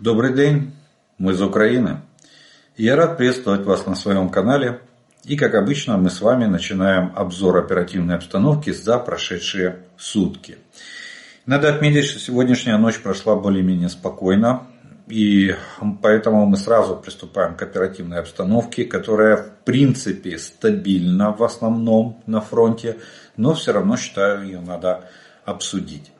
[0.00, 0.76] Добрый день,
[1.18, 2.02] мы из Украины.
[2.76, 4.78] Я рад приветствовать вас на своем канале.
[5.24, 10.58] И как обычно мы с вами начинаем обзор оперативной обстановки за прошедшие сутки.
[11.46, 14.68] Надо отметить, что сегодняшняя ночь прошла более-менее спокойно.
[15.08, 15.56] И
[16.00, 22.98] поэтому мы сразу приступаем к оперативной обстановке, которая в принципе стабильна в основном на фронте,
[23.36, 25.10] но все равно считаю ее надо
[25.44, 26.12] обсудить.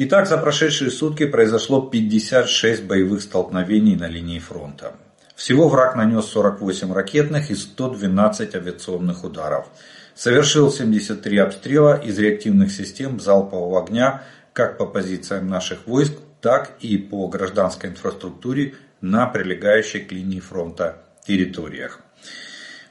[0.00, 4.92] Итак, за прошедшие сутки произошло 56 боевых столкновений на линии фронта.
[5.34, 9.66] Всего враг нанес 48 ракетных и 112 авиационных ударов.
[10.14, 14.22] Совершил 73 обстрела из реактивных систем залпового огня
[14.52, 21.02] как по позициям наших войск, так и по гражданской инфраструктуре на прилегающей к линии фронта
[21.26, 21.98] территориях.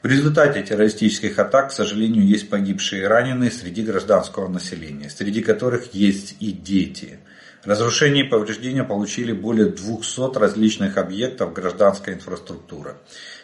[0.08, 5.94] В результате террористических атак, к сожалению, есть погибшие и раненые среди гражданского населения, среди которых
[5.94, 7.20] есть и дети.
[7.66, 12.96] Разрушение и повреждения получили более 200 различных объектов гражданской инфраструктуры.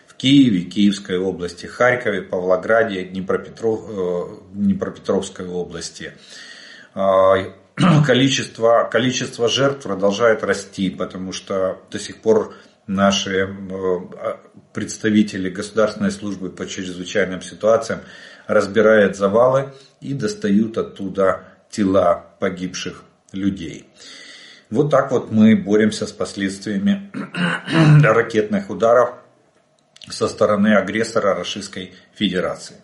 [0.07, 6.13] В Киеве, Киевской области, Харькове, Павлограде, Днепропетров, э, Днепропетровской области.
[6.93, 7.39] А,
[8.07, 12.55] количество, количество жертв продолжает расти, потому что до сих пор
[12.87, 14.39] наши э, а,
[14.73, 18.01] представители Государственной службы по чрезвычайным ситуациям
[18.47, 23.87] разбирают завалы и достают оттуда тела погибших людей.
[24.69, 27.11] Вот так вот мы боремся с последствиями
[28.03, 29.11] ракетных ударов
[30.09, 32.77] со стороны агрессора Российской Федерации.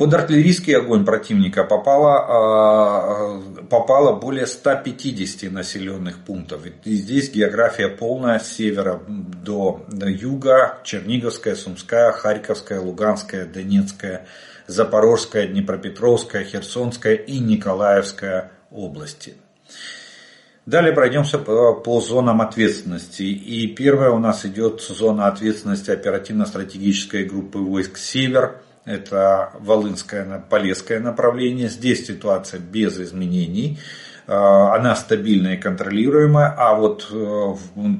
[0.00, 6.62] Под артиллерийский огонь противника попало, а, попало более 150 населенных пунктов.
[6.84, 10.78] И здесь география полная с севера до юга.
[10.84, 14.26] Черниговская, Сумская, Харьковская, Луганская, Донецкая,
[14.66, 19.34] Запорожская, Днепропетровская, Херсонская и Николаевская области.
[20.64, 23.24] Далее пройдемся по, по зонам ответственности.
[23.24, 31.68] И первая у нас идет зона ответственности оперативно-стратегической группы войск «Север» это Волынское, Полесское направление.
[31.68, 33.78] Здесь ситуация без изменений.
[34.26, 37.54] А, она стабильная и контролируемая, а вот э,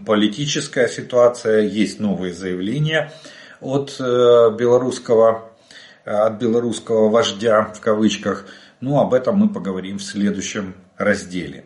[0.06, 3.12] политическая ситуация, есть новые заявления
[3.60, 5.50] от э, белорусского,
[6.04, 8.46] от белорусского вождя в кавычках.
[8.80, 11.64] Ну, об этом мы поговорим в следующем разделе.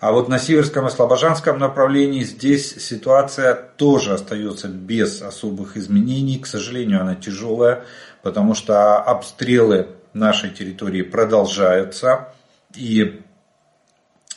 [0.00, 6.38] А вот на Северском и Слобожанском направлении здесь ситуация тоже остается без особых изменений.
[6.38, 7.84] К сожалению, она тяжелая,
[8.24, 12.30] потому что обстрелы нашей территории продолжаются.
[12.74, 13.20] И,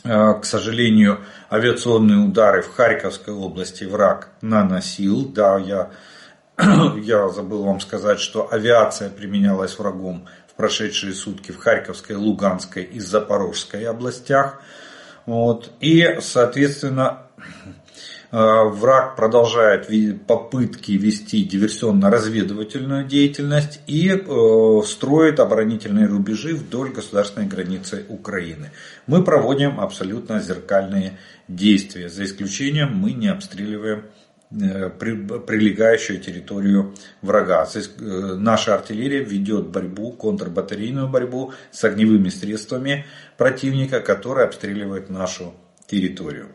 [0.04, 5.26] э, к сожалению, авиационные удары в Харьковской области враг наносил.
[5.30, 5.90] Да, я,
[7.02, 13.00] я забыл вам сказать, что авиация применялась врагом в прошедшие сутки в Харьковской, Луганской и
[13.00, 14.62] Запорожской областях.
[15.26, 15.72] Вот.
[15.80, 17.24] И, соответственно,
[18.32, 19.88] враг продолжает
[20.26, 28.72] попытки вести диверсионно-разведывательную деятельность и э, строит оборонительные рубежи вдоль государственной границы Украины.
[29.06, 31.18] Мы проводим абсолютно зеркальные
[31.48, 32.10] действия.
[32.10, 34.04] За исключением мы не обстреливаем
[34.52, 37.66] э, прилегающую территорию врага.
[37.98, 43.06] Наша артиллерия ведет борьбу, контрбатарейную борьбу с огневыми средствами
[43.38, 45.54] противника, который обстреливает нашу
[45.88, 46.50] территорию.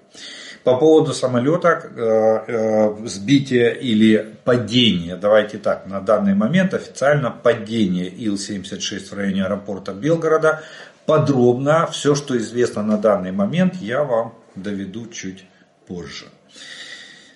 [0.65, 8.09] По поводу самолета, э, э, сбития или падения, давайте так, на данный момент официально падение
[8.09, 10.63] Ил-76 в районе аэропорта Белгорода.
[11.05, 15.45] Подробно все, что известно на данный момент, я вам доведу чуть
[15.89, 16.27] позже.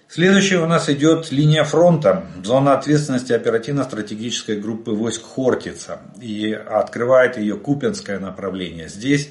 [0.09, 5.99] Следующая у нас идет линия фронта, зона ответственности оперативно-стратегической группы войск Хортица.
[6.23, 8.89] И открывает ее Купинское направление.
[8.89, 9.31] Здесь,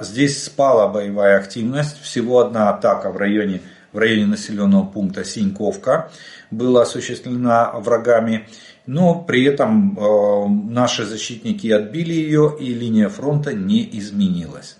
[0.00, 2.00] здесь спала боевая активность.
[2.02, 3.62] Всего одна атака в районе,
[3.92, 6.10] в районе населенного пункта Синьковка
[6.50, 8.48] была осуществлена врагами.
[8.86, 14.76] Но при этом а, наши защитники отбили ее и линия фронта не изменилась.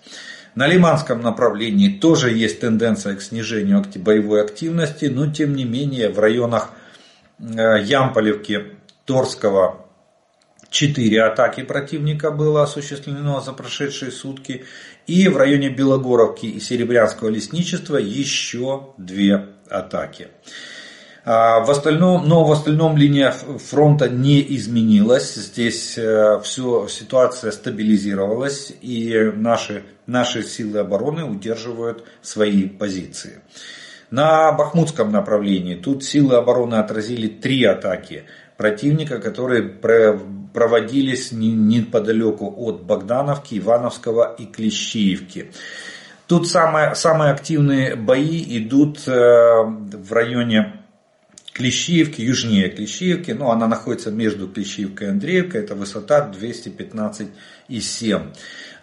[0.54, 6.18] На Лиманском направлении тоже есть тенденция к снижению боевой активности, но тем не менее в
[6.18, 6.70] районах
[7.38, 8.64] э, Ямполевки,
[9.04, 9.79] Торского
[10.70, 14.64] 4 атаки противника было осуществлено за прошедшие сутки.
[15.06, 20.28] И в районе Белогоровки и Серебрянского лесничества еще 2 атаки.
[21.24, 25.34] А в остальном, но в остальном линия фронта не изменилась.
[25.34, 33.42] Здесь э, все, ситуация стабилизировалась и наши, наши силы обороны удерживают свои позиции.
[34.10, 38.24] На Бахмутском направлении тут силы обороны отразили три атаки
[38.56, 39.62] противника, которые
[40.52, 45.52] проводились неподалеку от Богдановки, Ивановского и Клещиевки.
[46.26, 50.80] Тут самые, самые активные бои идут в районе
[51.52, 58.22] Клещиевки, южнее Клещиевки, но она находится между Клещиевкой и Андреевкой, это высота 215,7.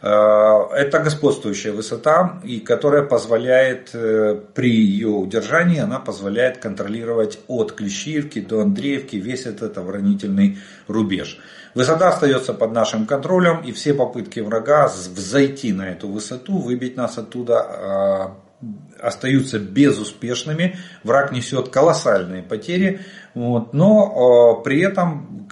[0.02, 7.72] Э, это господствующая высота, и которая позволяет, э, при ее удержании, она позволяет контролировать от
[7.72, 11.40] Клещиевки до Андреевки весь этот оборонительный рубеж.
[11.74, 17.18] Высота остается под нашим контролем, и все попытки врага взойти на эту высоту, выбить нас
[17.18, 18.68] оттуда, э,
[19.00, 23.02] остаются безуспешными, враг несет колоссальные потери,
[23.36, 25.48] вот, но э, при этом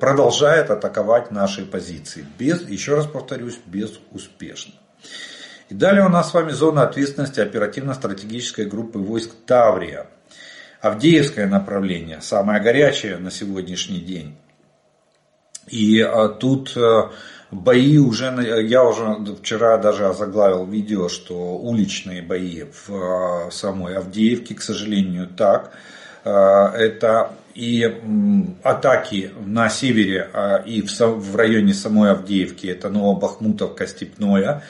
[0.00, 4.74] продолжает атаковать наши позиции, без, еще раз повторюсь, безуспешно.
[5.68, 10.06] И далее у нас с вами зона ответственности оперативно-стратегической группы войск Таврия.
[10.80, 14.36] Авдеевское направление, самое горячее на сегодняшний день.
[15.70, 17.08] И э, тут э,
[17.50, 24.54] бои уже, я уже вчера даже озаглавил видео, что уличные бои в а, самой Авдеевке,
[24.54, 25.72] к сожалению, так.
[26.24, 27.82] А, это и
[28.62, 34.62] атаки на севере а, и в районе самой Авдеевки, это Новобахмутовка, Степное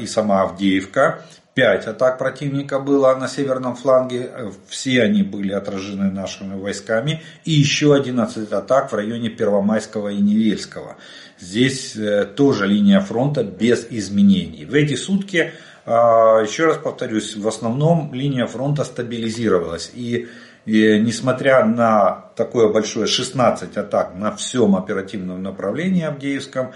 [0.00, 1.22] и сама Авдеевка.
[1.52, 4.30] Пять атак противника было на северном фланге,
[4.68, 7.22] все они были отражены нашими войсками.
[7.44, 10.96] И еще 11 атак в районе Первомайского и Невельского.
[11.40, 14.64] Здесь э, тоже линия фронта без изменений.
[14.64, 15.52] В эти сутки,
[15.86, 19.90] а, еще раз повторюсь, в основном линия фронта стабилизировалась.
[19.92, 20.28] И,
[20.66, 26.72] и несмотря на такое большое 16 атак на всем оперативном направлении Авдеевском,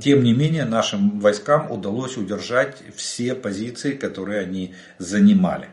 [0.00, 5.68] тем не менее нашим войскам удалось удержать все позиции, которые они занимали.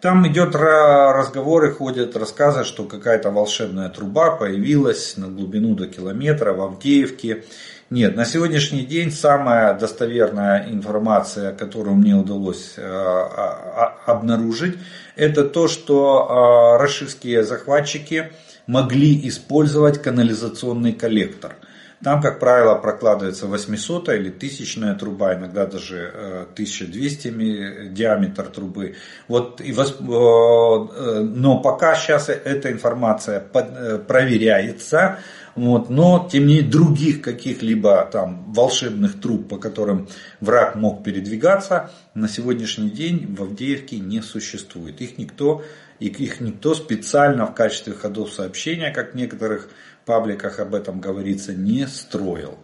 [0.00, 6.60] Там идет разговоры, ходят рассказы, что какая-то волшебная труба появилась на глубину до километра в
[6.60, 7.44] Авдеевке.
[7.90, 14.76] Нет, на сегодняшний день самая достоверная информация, которую мне удалось э, а, а, обнаружить,
[15.16, 18.30] это то, что э, российские захватчики
[18.66, 21.56] могли использовать канализационный коллектор–
[22.02, 28.94] там, как правило, прокладывается 800 или 1000 труба, иногда даже 1200 диаметр трубы.
[29.26, 35.18] Вот, э, но пока сейчас эта информация э, проверяется,
[35.58, 40.08] вот, но тем не менее других каких-либо там волшебных труб, по которым
[40.40, 45.00] враг мог передвигаться, на сегодняшний день в Авдеевке не существует.
[45.00, 45.62] Их никто,
[46.00, 49.68] их никто специально в качестве ходов сообщения, как в некоторых
[50.04, 52.58] пабликах об этом говорится, не строил.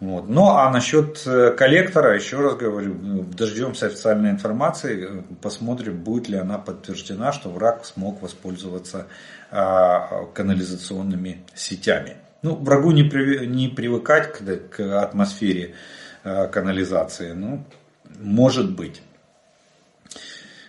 [0.00, 0.28] Вот.
[0.28, 2.94] Ну а насчет э, коллектора, еще раз говорю,
[3.24, 9.06] дождемся официальной информации, посмотрим, будет ли она подтверждена, что враг смог воспользоваться
[9.50, 12.16] а, канализационными сетями.
[12.44, 15.76] Ну, врагу не, при, не привыкать к, к атмосфере
[16.24, 17.64] а, канализации, ну,
[18.20, 19.00] может быть.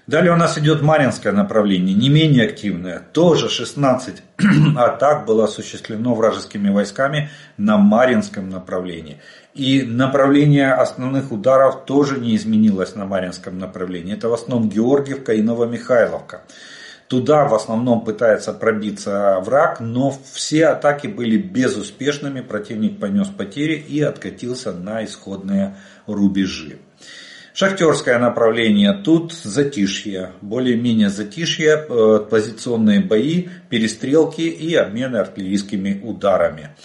[0.07, 3.01] Далее у нас идет Маринское направление, не менее активное.
[3.11, 4.23] Тоже 16
[4.77, 9.19] атак было осуществлено вражескими войсками на Маринском направлении.
[9.53, 14.13] И направление основных ударов тоже не изменилось на Маринском направлении.
[14.13, 16.43] Это в основном Георгиевка и Новомихайловка.
[17.07, 22.41] Туда в основном пытается пробиться враг, но все атаки были безуспешными.
[22.41, 25.75] Противник понес потери и откатился на исходные
[26.07, 26.79] рубежи.
[27.53, 36.75] Шахтерское направление, тут затишье, более-менее затишье, э, позиционные бои, перестрелки и обмены артиллерийскими ударами.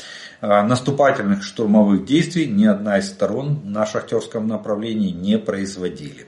[0.41, 6.27] Э, наступательных штурмовых действий ни одна из сторон на шахтерском направлении не производили.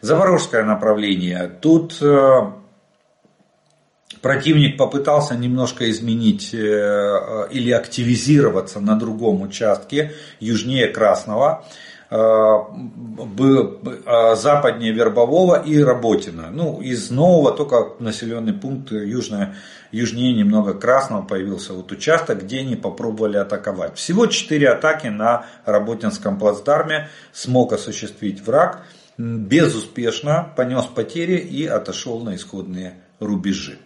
[0.00, 2.52] Запорожское направление, тут э,
[4.20, 11.64] противник попытался немножко изменить или активизироваться на другом участке южнее Красного.
[12.10, 12.60] Э,
[13.38, 16.48] э, западнее Вербового и Работина.
[16.50, 19.56] Ну, из нового только населенный пункт южное,
[19.92, 23.96] южнее немного Красного появился вот участок, где они попробовали атаковать.
[23.96, 28.84] Всего 4 атаки на Работинском плацдарме смог осуществить враг.
[29.18, 33.78] Безуспешно понес потери и отошел на исходные рубежи.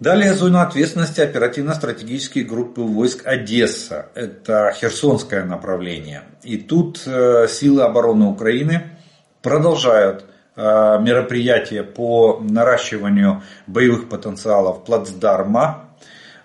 [0.00, 4.10] Далее зона ответственности оперативно-стратегические группы войск Одесса.
[4.14, 6.24] Это Херсонское направление.
[6.42, 8.98] И тут э, силы обороны Украины
[9.40, 10.24] продолжают
[10.56, 15.90] э, мероприятия по наращиванию боевых потенциалов плацдарма.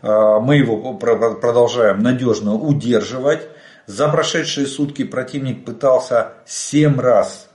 [0.04, 3.42] Э, мы его продолжаем надежно удерживать.
[3.88, 7.50] За прошедшие сутки противник пытался 7 раз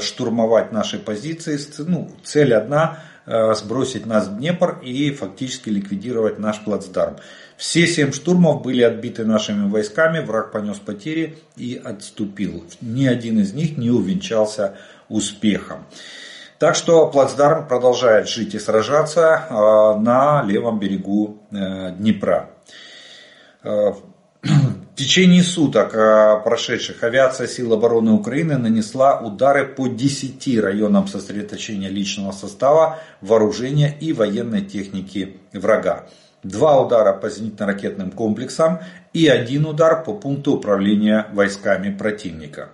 [0.00, 1.58] штурмовать наши позиции.
[1.78, 7.16] Ну, цель одна сбросить нас в Днепр и фактически ликвидировать наш плацдарм.
[7.56, 12.64] Все семь штурмов были отбиты нашими войсками, враг понес потери и отступил.
[12.80, 14.76] Ни один из них не увенчался
[15.08, 15.84] успехом.
[16.58, 19.46] Так что плацдарм продолжает жить и сражаться
[20.00, 22.50] на левом берегу Днепра.
[24.92, 31.88] В течение суток а, прошедших авиация сил обороны Украины нанесла удары по 10 районам сосредоточения
[31.88, 36.08] личного состава, вооружения и военной техники врага.
[36.42, 38.80] Два удара по зенитно-ракетным комплексам
[39.14, 42.68] и один удар по пункту управления войсками противника.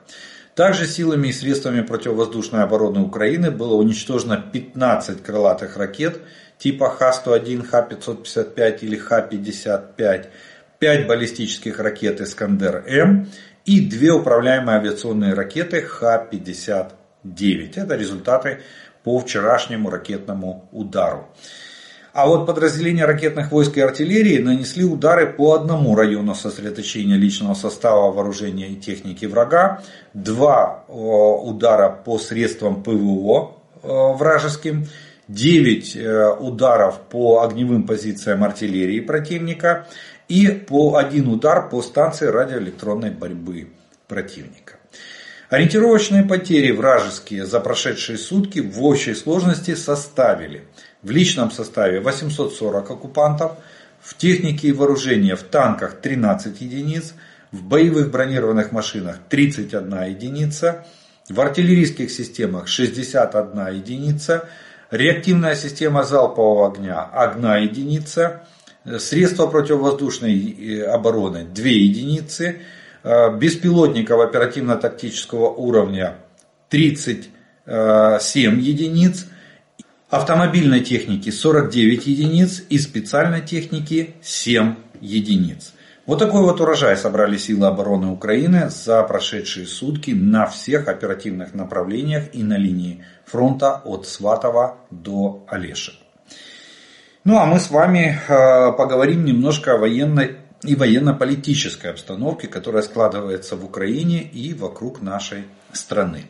[0.56, 6.20] Также силами и средствами противовоздушной обороны Украины было уничтожено 15 крылатых ракет
[6.58, 10.26] типа Х-101, Х-555 или Х-55,
[10.78, 13.28] 5 баллистических ракет «Искандер-М»
[13.64, 17.72] и 2 управляемые авиационные ракеты Х-59.
[17.74, 18.60] Это результаты
[19.02, 21.26] по вчерашнему ракетному удару.
[22.12, 28.10] А вот подразделения ракетных войск и артиллерии нанесли удары по одному району сосредоточения личного состава
[28.10, 29.82] вооружения и техники врага,
[30.14, 34.86] два удара по средствам ПВО вражеским,
[35.28, 39.86] 9 э, ударов по огневым позициям артиллерии противника
[40.28, 43.68] и по один удар по станции радиоэлектронной борьбы
[44.06, 44.74] противника.
[45.48, 50.64] Ориентировочные потери вражеские за прошедшие сутки в общей сложности составили
[51.02, 53.52] в личном составе 840 оккупантов,
[54.00, 57.14] в технике и вооружении в танках 13 единиц,
[57.50, 60.86] в боевых бронированных машинах 31 единица,
[61.30, 64.48] в артиллерийских системах 61 единица,
[64.90, 68.42] реактивная система залпового огня 1 единица,
[68.98, 72.60] Средства противовоздушной э, обороны 2 единицы.
[73.02, 76.16] Э, беспилотников оперативно-тактического уровня
[76.70, 79.26] 37 единиц.
[80.10, 85.74] Автомобильной техники 49 единиц и специальной техники 7 единиц.
[86.06, 92.24] Вот такой вот урожай собрали силы обороны Украины за прошедшие сутки на всех оперативных направлениях
[92.32, 96.07] и на линии фронта от Сватова до Олешек.
[97.24, 103.56] Ну а мы с вами э, поговорим немножко о военной и военно-политической обстановке, которая складывается
[103.56, 106.26] в Украине и вокруг нашей страны.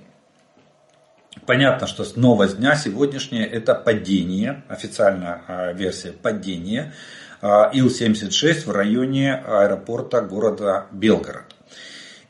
[1.47, 6.95] Понятно, что новость дня сегодняшняя это падение, официальная э, версия падения
[7.43, 11.55] э, Ил-76 в районе аэропорта города Белгород.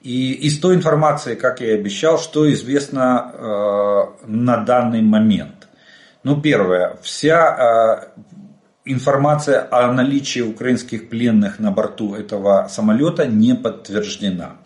[0.02, 5.66] И из той информации, как я и обещал, что известно на данный момент.
[6.22, 8.12] Ну, первое, вся
[8.92, 14.56] информация о наличии украинских пленных на борту этого самолета не подтверждена.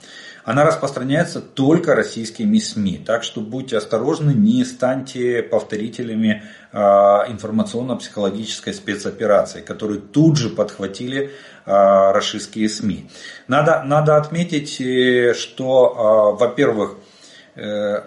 [0.45, 3.03] Она распространяется только российскими СМИ.
[3.07, 11.31] Так что будьте осторожны, не станьте повторителями а, информационно-психологической спецоперации, которую тут же подхватили
[11.65, 13.09] а, российские СМИ.
[13.47, 16.97] Надо, надо отметить, э, что, а, во-первых,
[17.55, 18.03] э,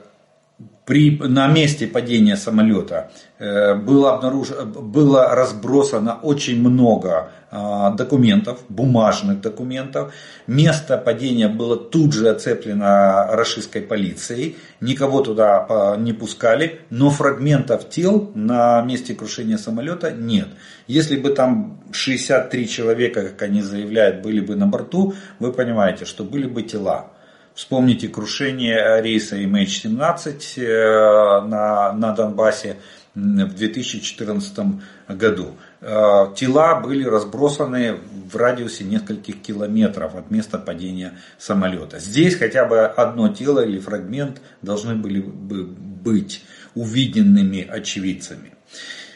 [0.86, 4.50] при, на месте падения самолета э, было, обнаруж...
[4.50, 10.14] было разбросано очень много а, документов, бумажных документов.
[10.46, 14.58] Место падения было тут же оцеплено российской полицией.
[14.82, 20.50] Никого туда не пускали, но фрагментов тел на месте крушения самолета нет.
[20.88, 26.26] Если бы там 63 человека, как они заявляют, были бы на борту, вы понимаете, что
[26.26, 27.12] были бы тела.
[27.56, 32.76] Вспомните крушение рейса MH17 э, на, на Донбассе
[33.16, 34.60] в 2014
[35.08, 35.56] году.
[35.80, 37.96] Э, тела были разбросаны
[38.30, 41.98] в радиусе нескольких километров от места падения самолета.
[41.98, 46.44] Здесь хотя бы одно тело или фрагмент должны были бы быть
[46.76, 48.52] увиденными очевидцами.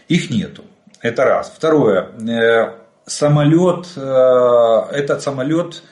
[0.07, 0.63] Их нету.
[1.01, 1.51] Это раз.
[1.53, 2.07] Второе.
[2.25, 2.73] Э,
[3.05, 5.83] самолет, этот самолет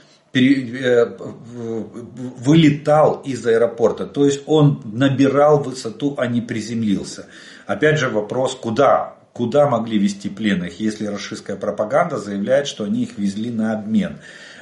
[2.40, 4.06] вылетал из аэропорта.
[4.06, 7.28] То есть он набирал высоту, а не приземлился.
[7.66, 9.16] Опять же вопрос, куда?
[9.34, 14.18] Куда могли вести пленных, если российская пропаганда заявляет, что они их везли на обмен?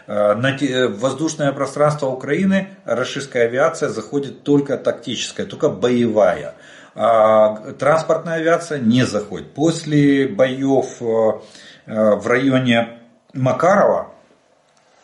[0.07, 0.57] Э, на
[0.89, 6.55] воздушное пространство Украины российская авиация заходит только тактическая, только боевая.
[6.93, 9.53] А транспортная авиация не заходит.
[9.53, 11.05] После боев э,
[11.85, 12.99] в районе
[13.33, 14.14] Макарова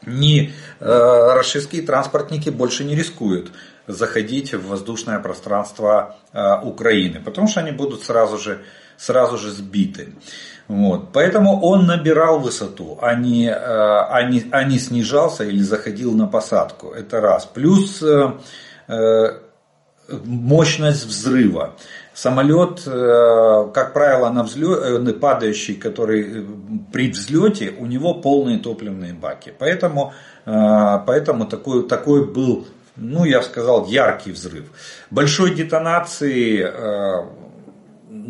[0.05, 3.51] ни э, российские транспортники больше не рискуют
[3.88, 8.62] заходить в воздушное пространство э, Украины, потому что они будут сразу же,
[8.98, 10.13] сразу же сбиты.
[10.67, 11.12] Вот.
[11.12, 16.27] Поэтому он набирал высоту, а не, э, а, не, а не снижался или заходил на
[16.27, 16.91] посадку.
[16.91, 17.46] Это раз.
[17.46, 18.31] Плюс э,
[18.88, 19.39] э,
[20.24, 21.75] мощность взрыва.
[22.13, 26.46] Самолет, э, как правило, на взлет, падающий, который
[26.91, 29.53] при взлете, у него полные топливные баки.
[29.58, 30.13] Поэтому,
[30.46, 34.65] поэтому такой, такой был ну, я сказал, яркий взрыв.
[35.10, 36.62] Большой детонации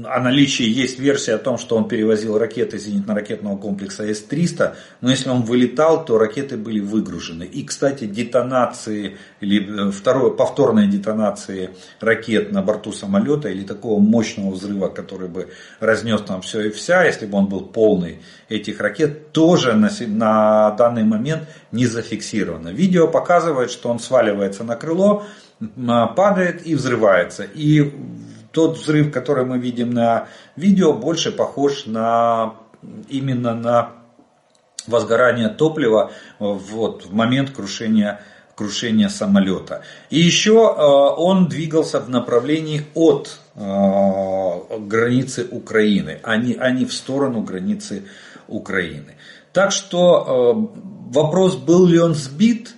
[0.06, 5.30] о наличии есть версия о том, что он перевозил ракеты зенитно-ракетного комплекса С-300, но если
[5.30, 7.46] он вылетал, то ракеты были выгружены.
[7.46, 14.52] И, кстати, детонации или э, второе, повторные детонации ракет на борту самолета или такого мощного
[14.52, 18.20] взрыва, который бы разнес там все и вся, если бы он был полный
[18.50, 22.70] этих ракет, тоже на, на данный момент не зафиксировано.
[22.70, 25.24] Видео показывает, что он сваливается на крыло,
[26.16, 27.44] падает и взрывается.
[27.44, 27.92] И
[28.52, 32.56] тот взрыв, который мы видим на видео, больше похож на
[33.10, 33.92] именно на
[34.88, 38.22] возгорание топлива вот, в момент крушения,
[38.56, 39.84] крушения самолета.
[40.10, 46.86] И еще э, он двигался в направлении от э, границы Украины, а не, а не
[46.86, 48.06] в сторону границы
[48.48, 49.16] Украины.
[49.54, 52.76] Так что э, вопрос, был ли он сбит,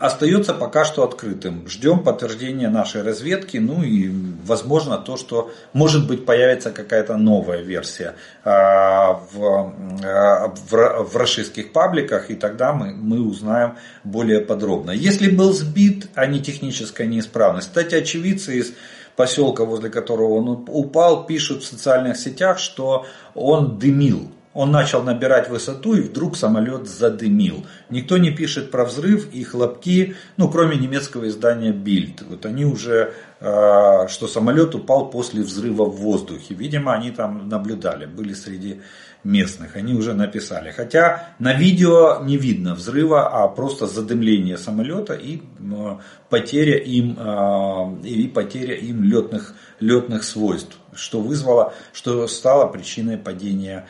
[0.00, 1.68] остается пока что открытым.
[1.68, 4.10] Ждем подтверждения нашей разведки, ну и
[4.46, 11.72] возможно то, что может быть появится какая-то новая версия а, в, а, в, в российских
[11.72, 14.90] пабликах, и тогда мы, мы узнаем более подробно.
[14.90, 17.68] Если был сбит, а не техническая неисправность.
[17.68, 18.72] Кстати, очевидцы из
[19.16, 23.04] поселка, возле которого он упал, пишут в социальных сетях, что
[23.34, 24.32] он дымил.
[24.52, 27.64] Он начал набирать высоту и вдруг самолет задымил.
[27.88, 32.24] Никто не пишет про взрыв и хлопки, ну кроме немецкого издания Bild.
[32.28, 36.54] Вот они уже, э, что самолет упал после взрыва в воздухе.
[36.54, 38.80] Видимо, они там наблюдали, были среди
[39.22, 39.76] местных.
[39.76, 40.72] Они уже написали.
[40.72, 45.96] Хотя на видео не видно взрыва, а просто задымление самолета и э,
[46.28, 53.86] потеря им, э, и потеря им летных, летных свойств, что вызвало, что стало причиной падения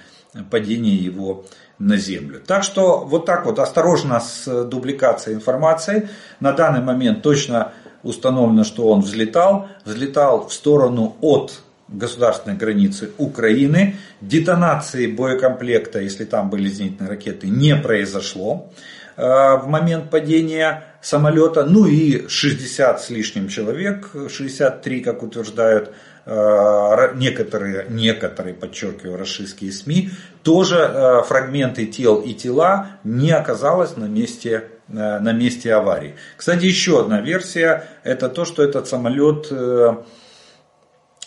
[0.50, 1.44] падения его
[1.78, 2.40] на землю.
[2.46, 6.08] Так что вот так вот осторожно с дубликацией информации.
[6.38, 7.72] На данный момент точно
[8.02, 9.68] установлено, что он взлетал.
[9.84, 13.96] Взлетал в сторону от государственной границы Украины.
[14.20, 18.70] Детонации боекомплекта, если там были зенитные ракеты, не произошло
[19.16, 21.64] э, в момент падения самолета.
[21.64, 25.92] Ну и 60 с лишним человек, 63, как утверждают
[26.30, 30.10] некоторые, некоторые, подчеркиваю, российские СМИ,
[30.44, 36.14] тоже э, фрагменты тел и тела не оказалось на месте, э, на месте аварии.
[36.36, 39.52] Кстати, еще одна версия, это то, что этот самолет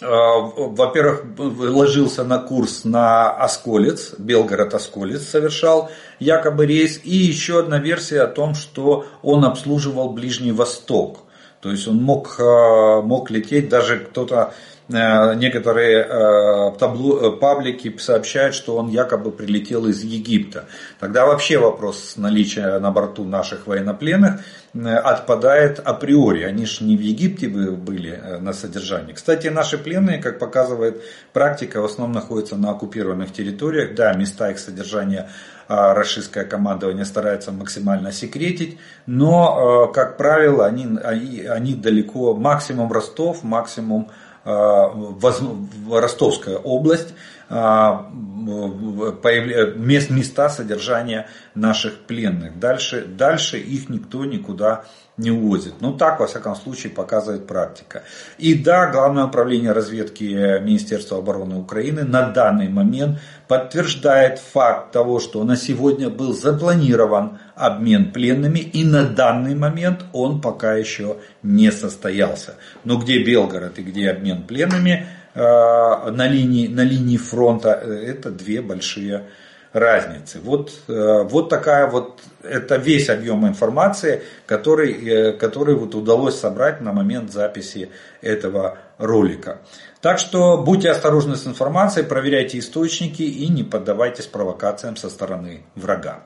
[0.01, 6.99] во-первых, ложился на курс на Осколец, Белгород-Осколец совершал якобы рейс.
[7.05, 11.19] И еще одна версия о том, что он обслуживал Ближний Восток.
[11.61, 18.53] То есть он мог, мог лететь, даже кто-то Э, некоторые э, табло, э, паблики сообщают,
[18.53, 20.65] что он якобы прилетел из Египта.
[20.99, 24.41] Тогда вообще вопрос наличия на борту наших военнопленных
[24.73, 26.43] отпадает априори.
[26.43, 29.13] Они же не в Египте были на содержании.
[29.13, 33.93] Кстати, наши пленные, как показывает практика, в основном находятся на оккупированных территориях.
[33.93, 35.29] Да, места их содержания
[35.67, 44.09] российское командование старается максимально секретить, но, как правило, они, они, они далеко, максимум Ростов, максимум
[44.09, 47.13] Э, Ростовская область,
[47.49, 52.59] э, места содержания наших пленных.
[52.59, 54.83] Дальше, дальше их никто никуда
[55.17, 55.75] не увозит.
[55.79, 58.03] Ну так, во всяком случае, показывает практика.
[58.37, 65.43] И да, Главное управление разведки Министерства обороны Украины на данный момент подтверждает факт того, что
[65.43, 72.55] на сегодня был запланирован обмен пленными и на данный момент он пока еще не состоялся.
[72.83, 78.31] Но где Белгород и где обмен пленными э, на линии, на линии фронта, э, это
[78.31, 79.23] две большие
[79.71, 80.41] разницы.
[80.41, 86.91] Вот, э, вот такая вот, это весь объем информации, который, который вот удалось собрать на
[86.91, 87.89] момент записи
[88.21, 89.59] этого ролика.
[90.01, 96.23] Так что будьте осторожны с информацией, проверяйте источники и не поддавайтесь провокациям со стороны врага.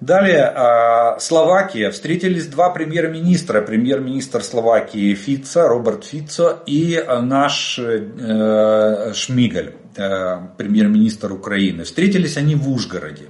[0.00, 1.90] Далее, а, Словакия.
[1.90, 3.62] Встретились два премьер-министра.
[3.62, 11.82] Премьер-министр Словакии Фица, Роберт Фицо и наш э, Шмигаль, э, премьер-министр Украины.
[11.82, 13.24] Встретились они в Ужгороде.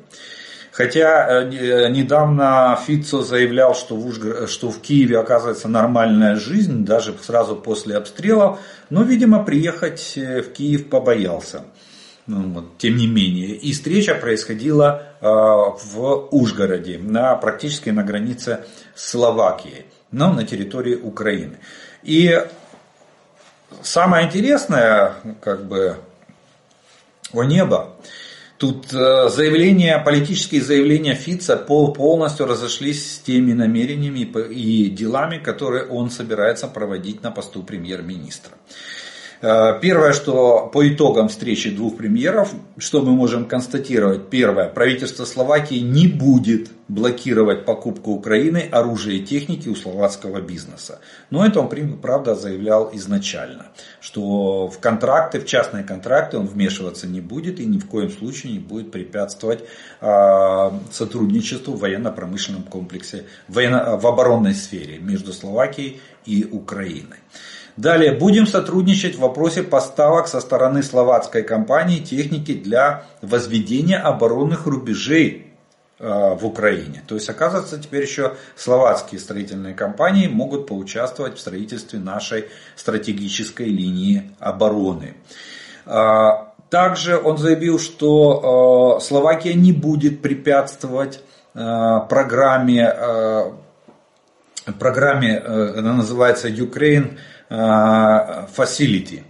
[0.70, 7.14] Хотя э, недавно Фицо заявлял, что в, Ужгород, что в Киеве оказывается нормальная жизнь, даже
[7.22, 11.62] сразу после обстрелов, но, видимо, приехать в Киев побоялся.
[12.28, 13.56] Ну, вот, тем не менее.
[13.56, 20.94] И встреча происходила э, в Ужгороде, на, практически на границе с Словакией, но на территории
[20.94, 21.56] Украины.
[22.02, 22.38] И
[23.80, 25.96] самое интересное, как бы,
[27.32, 27.96] о небо,
[28.58, 36.10] Тут э, заявления, политические заявления Фица полностью разошлись с теми намерениями и делами, которые он
[36.10, 38.54] собирается проводить на посту премьер-министра.
[39.40, 44.30] Э, первое, что по итогам встречи двух премьеров, что мы можем констатировать.
[44.30, 51.00] Первое, правительство Словакии не будет блокировать покупку Украины оружия и техники у словацкого бизнеса.
[51.30, 53.66] Но это он, правда, заявлял изначально,
[54.00, 58.54] что в контракты, в частные контракты он вмешиваться не будет и ни в коем случае
[58.54, 59.64] не будет препятствовать
[60.00, 67.18] э, сотрудничеству в военно-промышленном комплексе, в оборонной сфере между Словакией и Украиной.
[67.78, 75.52] Далее, будем сотрудничать в вопросе поставок со стороны словацкой компании техники для возведения оборонных рубежей
[76.00, 77.04] э, в Украине.
[77.06, 84.28] То есть, оказывается, теперь еще словацкие строительные компании могут поучаствовать в строительстве нашей стратегической линии
[84.40, 85.14] обороны.
[85.86, 86.30] Э,
[86.70, 91.22] также он заявил, что э, Словакия не будет препятствовать
[91.54, 92.92] программе,
[94.78, 97.16] программе, она называется Ukraine
[97.50, 99.22] facility,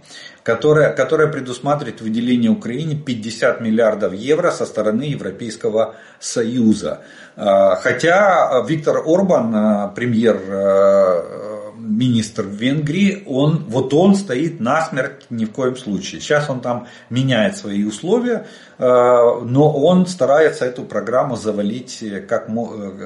[0.43, 7.01] которая, которая предусматривает выделение Украине 50 миллиардов евро со стороны Европейского Союза.
[7.35, 10.37] Э, хотя Виктор Орбан, э, премьер
[11.77, 16.21] министр Венгрии, он, вот он стоит насмерть ни в коем случае.
[16.21, 22.49] Сейчас он там меняет свои условия, но он старается эту программу завалить как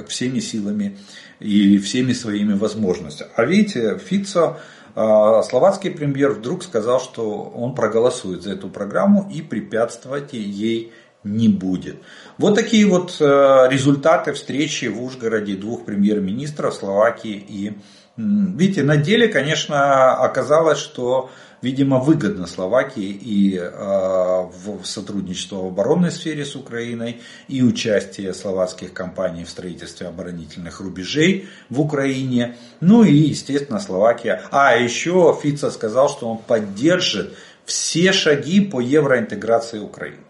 [0.08, 0.98] всеми силами
[1.40, 3.30] и всеми своими возможностями.
[3.36, 4.58] А видите, Фицо
[4.96, 11.98] словацкий премьер вдруг сказал, что он проголосует за эту программу и препятствовать ей не будет.
[12.38, 13.24] Вот такие вот э,
[13.70, 17.74] результаты встречи в Ужгороде двух премьер-министров Словакии и
[18.16, 21.32] Видите, на деле, конечно, оказалось, что
[21.64, 28.94] видимо, выгодно Словакии и а, в сотрудничество в оборонной сфере с Украиной, и участие словацких
[28.94, 32.58] компаний в строительстве оборонительных рубежей в Украине.
[32.82, 34.44] Ну и, естественно, Словакия.
[34.52, 37.34] А еще Фица сказал, что он поддержит
[37.66, 40.24] все шаги по евроинтеграции Украины.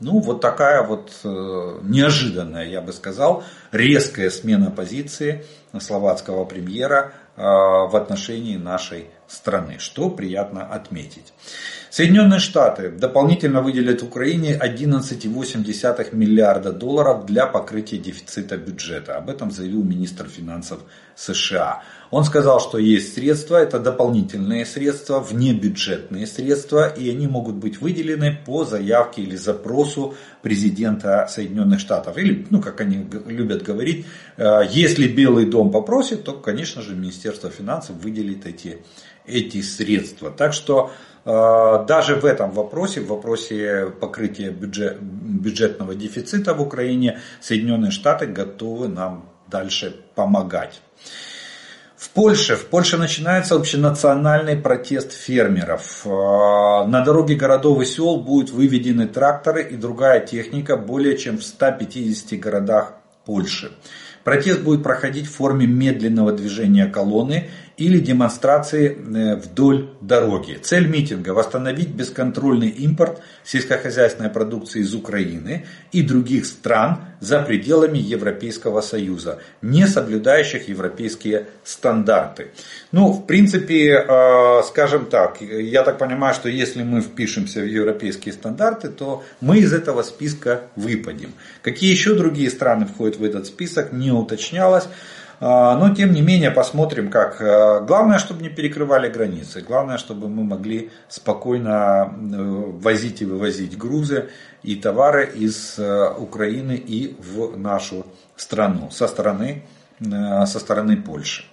[0.00, 5.46] Ну, вот такая вот э, неожиданная, я бы сказал, резкая смена позиции
[5.80, 11.32] словацкого премьера э, в отношении нашей страны, что приятно отметить.
[11.90, 19.16] Соединенные Штаты дополнительно выделят Украине 11,8 миллиарда долларов для покрытия дефицита бюджета.
[19.16, 20.80] Об этом заявил министр финансов
[21.14, 21.82] США.
[22.14, 28.38] Он сказал, что есть средства, это дополнительные средства, внебюджетные средства, и они могут быть выделены
[28.46, 32.16] по заявке или запросу президента Соединенных Штатов.
[32.16, 37.50] Или, ну, как они любят говорить, э, если Белый дом попросит, то, конечно же, Министерство
[37.50, 38.78] финансов выделит эти,
[39.26, 40.30] эти средства.
[40.30, 40.92] Так что
[41.24, 48.26] э, даже в этом вопросе, в вопросе покрытия бюджет, бюджетного дефицита в Украине, Соединенные Штаты
[48.26, 50.80] готовы нам дальше помогать.
[52.04, 56.02] В Польше, в Польше начинается общенациональный протест фермеров.
[56.04, 61.42] А, на дороге городов и сел будут выведены тракторы и другая техника более чем в
[61.42, 62.92] 150 городах
[63.24, 63.72] Польши.
[64.22, 70.58] Протест будет проходить в форме медленного движения колонны или демонстрации э, вдоль дороги.
[70.62, 78.80] Цель митинга– восстановить бесконтрольный импорт сельскохозяйственной продукции из Украины и других стран за пределами Европейского
[78.80, 82.48] Союза, не соблюдающих европейские стандарты.
[82.92, 88.32] Ну, в принципе, э, скажем так, я так понимаю, что если мы впишемся в европейские
[88.34, 91.32] стандарты, то мы из этого списка выпадем.
[91.62, 94.84] Какие еще другие страны входят в этот список, не уточнялось.
[95.40, 97.40] А, но тем не менее посмотрим как.
[97.40, 99.60] А, главное, чтобы не перекрывали границы.
[99.60, 102.36] Главное, чтобы мы могли спокойно э,
[102.80, 104.30] возить и вывозить грузы
[104.62, 109.64] и товары из э, Украины и в нашу страну со стороны,
[110.00, 111.44] э, со стороны Польши.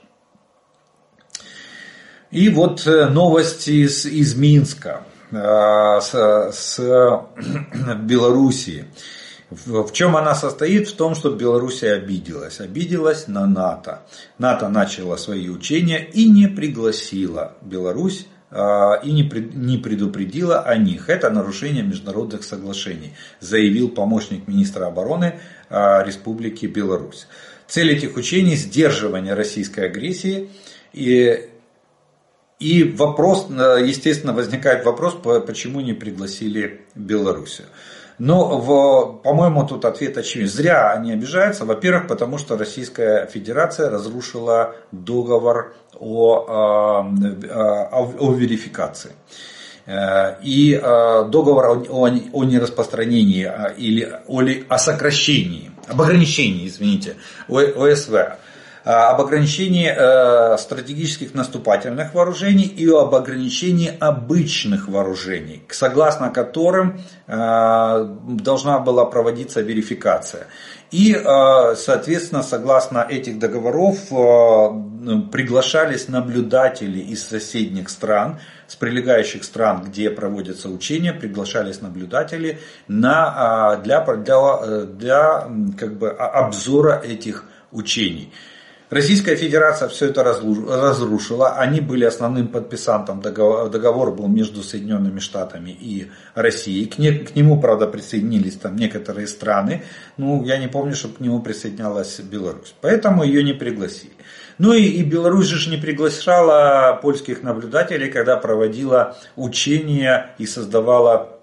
[2.29, 6.13] И вот новости из, из Минска, с,
[6.53, 6.79] с
[8.03, 8.85] Белоруссии.
[9.51, 10.87] В чем она состоит?
[10.87, 12.61] В том, что Белоруссия обиделась.
[12.61, 14.01] Обиделась на НАТО.
[14.37, 21.09] НАТО начало свои учения и не пригласила Беларусь а, и не предупредила о них.
[21.09, 27.27] Это нарушение международных соглашений, заявил помощник министра обороны а, Республики Беларусь.
[27.67, 30.49] Цель этих учений– сдерживание российской агрессии
[30.93, 31.47] и
[32.59, 35.15] и вопрос, естественно, возникает вопрос,
[35.47, 37.67] почему не пригласили Белоруссию.
[38.19, 40.49] Но, по-моему, тут ответ очевиден.
[40.49, 41.65] Зря они обижаются.
[41.65, 47.05] Во-первых, потому что Российская Федерация разрушила договор о, о,
[47.91, 49.11] о, о верификации.
[49.85, 57.15] Э, и э, договор о, о нераспространении а, или о, о сокращении, об ограничении, извините,
[57.47, 58.13] ОСВ,
[58.83, 69.61] об ограничении стратегических наступательных вооружений и об ограничении обычных вооружений, согласно которым должна была проводиться
[69.61, 70.47] верификация.
[70.89, 74.09] И, соответственно, согласно этих договоров
[75.31, 84.01] приглашались наблюдатели из соседних стран, с прилегающих стран, где проводятся учения, приглашались наблюдатели на, для,
[84.01, 88.33] для, для как бы, обзора этих учений.
[88.91, 91.51] Российская Федерация все это разрушила.
[91.51, 93.21] Они были основным подписантом.
[93.21, 96.87] Договор, договор был между Соединенными Штатами и Россией.
[96.87, 99.85] К, не, к нему, правда, присоединились там некоторые страны.
[100.17, 102.75] Ну, я не помню, чтобы к нему присоединялась Беларусь.
[102.81, 104.11] Поэтому ее не пригласили.
[104.57, 111.39] Ну и, и Беларусь же не приглашала польских наблюдателей, когда проводила учения и создавала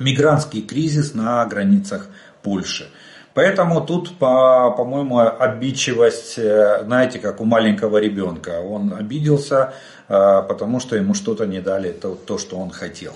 [0.00, 2.08] мигрантский кризис на границах
[2.42, 2.88] Польши.
[3.36, 8.62] Поэтому тут, по, по-моему, обидчивость, э, знаете, как у маленького ребенка.
[8.62, 9.74] Он обиделся,
[10.08, 13.12] э, потому что ему что-то не дали, то, то, что он хотел.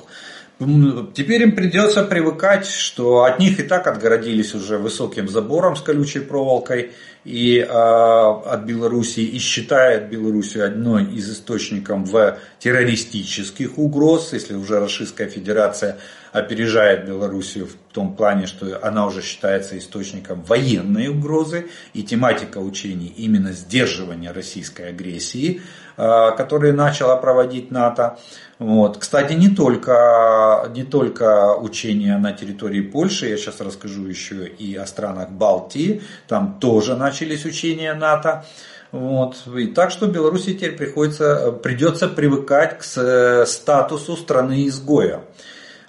[1.15, 6.21] Теперь им придется привыкать, что от них и так отгородились уже высоким забором с колючей
[6.21, 6.91] проволокой
[7.25, 14.81] и э, от Белоруссии и считает Белоруссию одной из источников в террористических угроз, если уже
[14.81, 15.97] Российская Федерация
[16.33, 23.13] опережает Белоруссию в том плане, что она уже считается источником военной угрозы, и тематика учений
[23.17, 25.61] именно сдерживания российской агрессии,
[25.97, 28.19] э, которые начала проводить НАТО.
[28.59, 28.99] Вот.
[28.99, 34.87] Кстати, не только, не только учения на территории Польши, я сейчас расскажу еще и о
[34.87, 38.45] странах Балтии, там тоже начались учения НАТО.
[38.93, 39.37] Вот.
[39.57, 45.23] И так что Беларуси теперь приходится, придется привыкать к статусу страны-изгоя.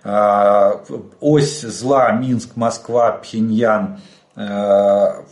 [0.04, 0.82] А,
[1.20, 4.00] ось зла Минск, Москва, Пхеньян,
[4.36, 5.24] а,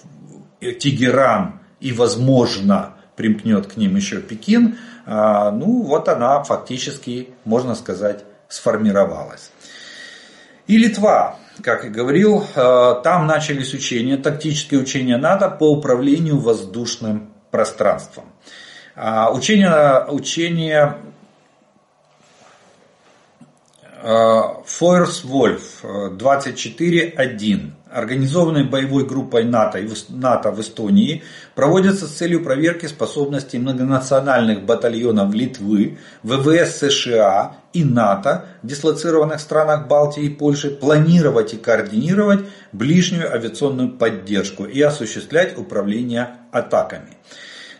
[0.59, 8.25] Тегеран и, возможно, примкнет к ним еще Пекин, а, ну вот она фактически, можно сказать,
[8.47, 9.51] сформировалась.
[10.67, 18.25] И Литва, как и говорил, там начались учения, тактические учения НАТО по управлению воздушным пространством.
[18.95, 20.97] Учения, учения
[24.01, 33.59] Фойерс Вольф 24.1, организованной боевой группой НАТО, НАТО в Эстонии, проводятся с целью проверки способностей
[33.59, 42.45] многонациональных батальонов Литвы, ВВС США и НАТО, дислоцированных странах Балтии и Польши, планировать и координировать
[42.71, 47.17] ближнюю авиационную поддержку и осуществлять управление атаками.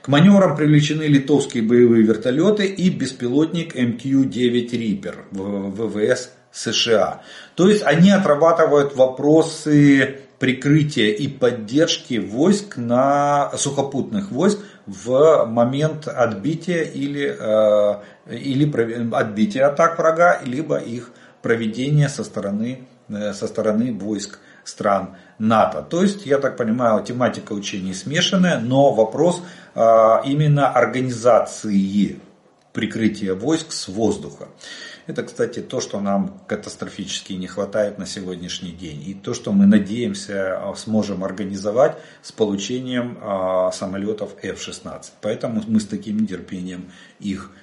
[0.09, 7.21] Маневрам привлечены литовские боевые вертолеты и беспилотник МК-9 Reaper ВВС США.
[7.53, 16.81] То есть они отрабатывают вопросы прикрытия и поддержки войск на сухопутных войск в момент отбития
[16.81, 18.01] или, э,
[18.35, 21.11] или отбития атак врага, либо их
[21.43, 25.85] проведения со стороны, э, со стороны войск стран НАТО.
[25.87, 29.41] То есть, я так понимаю, тематика учений смешанная, но вопрос
[29.75, 32.19] именно организации
[32.73, 34.47] прикрытия войск с воздуха.
[35.09, 39.01] Это, кстати, то, что нам катастрофически не хватает на сегодняшний день.
[39.07, 45.05] И то, что мы надеемся а, сможем организовать с получением а, самолетов F-16.
[45.21, 47.55] Поэтому мы с таким нетерпением их ждем.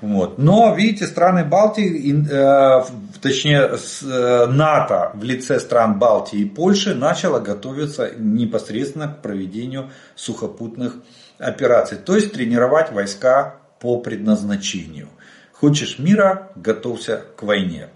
[0.00, 0.38] Вот.
[0.38, 2.84] Но, видите, страны Балтии, э,
[3.20, 10.96] точнее э, НАТО в лице стран Балтии и Польши начало готовиться непосредственно к проведению сухопутных
[11.38, 11.98] операций.
[11.98, 15.08] То есть тренировать войска по предназначению.
[15.52, 17.88] Хочешь мира, готовься к войне.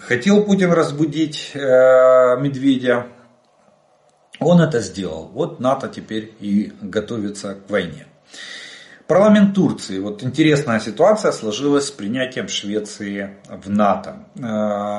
[0.00, 1.58] Хотел Путин разбудить э,
[2.40, 3.06] Медведя,
[4.38, 5.28] он это сделал.
[5.32, 8.05] Вот НАТО теперь и готовится к войне.
[9.06, 10.00] Парламент Турции.
[10.00, 14.26] Вот интересная ситуация сложилась с принятием Швеции в НАТО.
[14.34, 14.40] Э,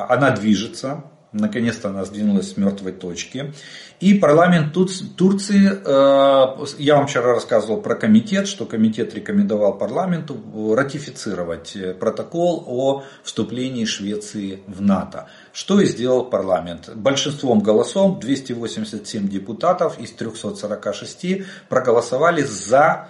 [0.07, 3.53] она движется, наконец-то она сдвинулась с мертвой точки.
[3.99, 10.37] И парламент Турции, э, я вам вчера рассказывал про комитет, что комитет рекомендовал парламенту
[10.73, 15.27] ратифицировать протокол о вступлении Швеции в НАТО.
[15.51, 16.89] Что и сделал парламент.
[16.95, 23.09] Большинством голосов 287 депутатов из 346 проголосовали за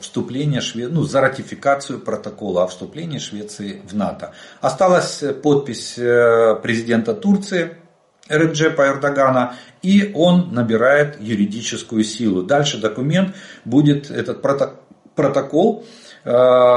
[0.00, 4.32] вступления Швеции, ну, за ратификацию протокола о вступлении Швеции в НАТО.
[4.60, 7.76] Осталась подпись президента Турции
[8.28, 12.42] Реджепа Эрдогана, и он набирает юридическую силу.
[12.42, 14.42] Дальше документ будет, этот
[15.14, 15.84] протокол
[16.24, 16.30] э,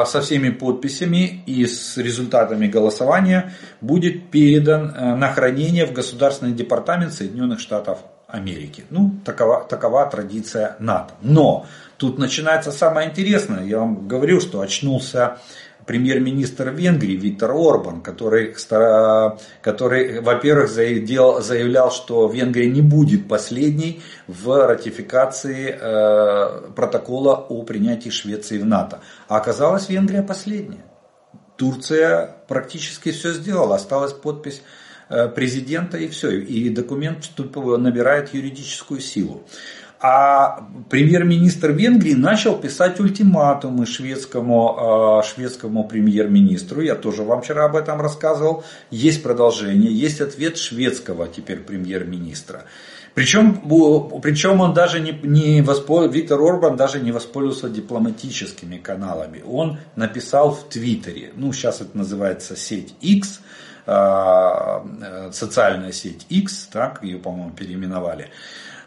[0.05, 7.13] со всеми подписями и с результатами голосования будет передан э, на хранение в Государственный департамент
[7.13, 7.99] Соединенных Штатов
[8.29, 8.85] Америки.
[8.89, 11.13] Ну, такова, такова традиция НАТО.
[11.21, 11.65] Но
[11.97, 13.63] тут начинается самое интересное.
[13.63, 15.39] Я вам говорю, что очнулся
[15.89, 18.55] премьер-министр Венгрии Виктор Орбан, который,
[19.61, 28.11] который во-первых, заявлял, заявлял, что Венгрия не будет последней в ратификации э, протокола о принятии
[28.11, 28.99] Швеции в НАТО.
[29.27, 30.85] А оказалось Венгрия последняя.
[31.57, 34.61] Турция практически все сделала, осталась подпись
[35.35, 37.29] президента и все, и документ
[37.77, 39.43] набирает юридическую силу.
[40.01, 46.79] А премьер-министр Венгрии начал писать ультиматумы шведскому, а, шведскому премьер-министру.
[46.81, 48.63] Я тоже вам вчера об этом рассказывал.
[48.91, 52.63] Есть продолжение, есть ответ шведского теперь премьер-министра.
[53.13, 53.61] Причем,
[54.21, 59.43] причем он даже не, не воспользовался, Виктор Орбан даже не воспользовался дипломатическими каналами.
[59.45, 63.68] Он написал в Твиттере, ну сейчас это называется сеть X, э,
[65.31, 68.29] социальная сеть X, так ее, по-моему, переименовали.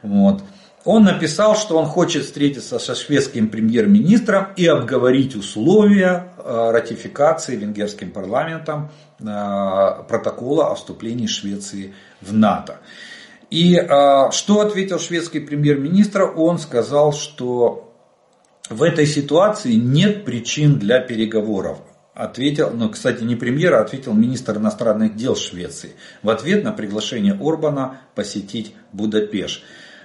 [0.03, 0.43] Вот.
[0.85, 8.11] Он написал, что он хочет встретиться со шведским премьер-министром и обговорить условия э, ратификации венгерским
[8.11, 9.25] парламентом э,
[10.09, 12.79] протокола о вступлении Швеции в НАТО.
[13.51, 13.75] И
[14.31, 16.23] что ответил шведский премьер-министр?
[16.37, 17.93] Он сказал, что
[18.71, 21.79] в этой ситуации нет причин для переговоров.
[22.15, 27.33] Ответил, ну, кстати, не премьер, а ответил министр иностранных дел Швеции в ответ на приглашение
[27.33, 29.63] Орбана посетить Будапешт.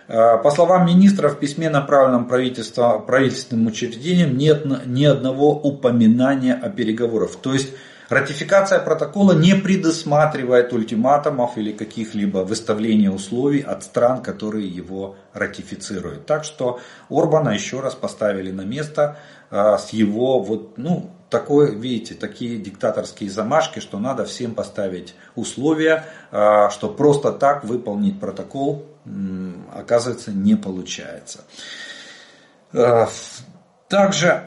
[0.07, 7.35] Э, по словам министра, в письме, направленном правительственным учреждениям, нет ни одного упоминания о переговорах.
[7.41, 7.73] То есть
[8.07, 16.25] ратификация протокола не предусматривает ультиматумов или каких-либо выставления условий от стран, которые его ратифицируют.
[16.25, 19.17] Так что Орбана еще раз поставили на место
[19.51, 26.05] э, с его вот, ну, такой, видите, такие диктаторские замашки, что надо всем поставить условия,
[26.31, 28.85] э, что просто так выполнить протокол
[29.73, 31.45] оказывается, не получается.
[32.73, 33.07] Э,
[33.87, 34.45] также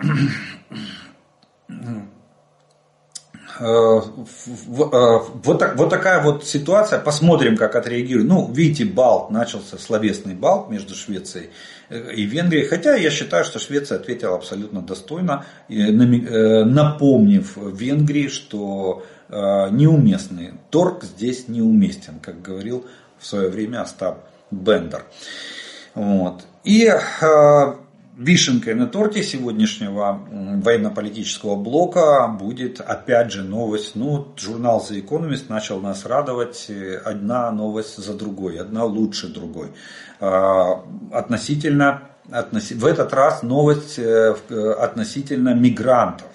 [3.61, 6.99] вот, так, вот такая вот ситуация.
[6.99, 8.27] Посмотрим, как отреагирует.
[8.27, 11.51] Ну, видите, балт, начался словесный балт между Швецией
[11.91, 12.67] и Венгрией.
[12.67, 22.19] Хотя я считаю, что Швеция ответила абсолютно достойно, напомнив Венгрии, что неуместный торг здесь неуместен,
[22.21, 22.87] как говорил
[23.19, 25.05] в свое время Остап Бендер.
[25.95, 26.43] Вот.
[26.65, 27.75] И э,
[28.21, 33.93] вишенкой на торте сегодняшнего военно-политического блока будет опять же новость.
[33.95, 36.67] Ну, журнал The Economist начал нас радовать.
[36.69, 39.69] Э, одна новость за другой, одна лучше другой.
[40.21, 40.75] Э,
[41.13, 44.35] относительно, относи, в этот раз новость э,
[44.79, 46.29] относительно мигрантов.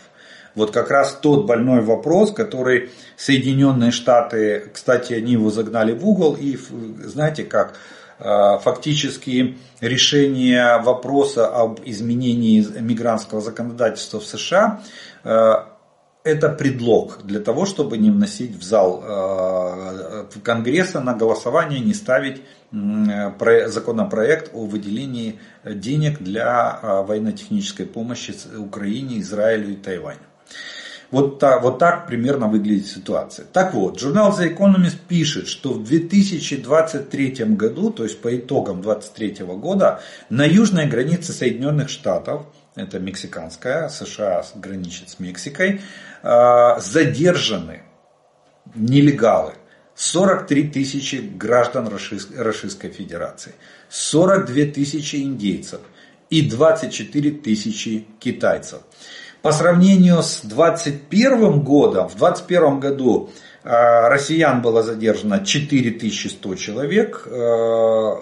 [0.56, 6.36] Вот как раз тот больной вопрос, который Соединенные Штаты, кстати, они его загнали в угол.
[6.36, 6.58] И
[7.04, 14.82] знаете как, Э, фактически решение вопроса об изменении мигрантского законодательства в США
[15.24, 15.54] э,
[16.24, 22.42] это предлог для того, чтобы не вносить в зал э, Конгресса на голосование, не ставить
[22.72, 30.20] законопроект о выделении денег для военно-технической помощи Украине, Израилю и Тайваню.
[31.12, 33.46] Вот так, вот так примерно выглядит ситуация.
[33.46, 39.46] Так вот, журнал The Economist пишет, что в 2023 году, то есть по итогам 2023
[39.56, 45.82] года, на южной границе Соединенных Штатов, это мексиканская, США граничит с Мексикой,
[46.24, 47.84] а, задержаны
[48.74, 49.54] нелегалы.
[49.96, 53.56] 43 тысячи граждан Российской Федерации,
[53.90, 55.80] 42 тысячи индейцев
[56.30, 58.82] и 24 тысячи китайцев.
[59.46, 63.30] По сравнению с 2021 годом, в 2021 году
[63.64, 67.32] э, россиян было задержано 4100 человек, э,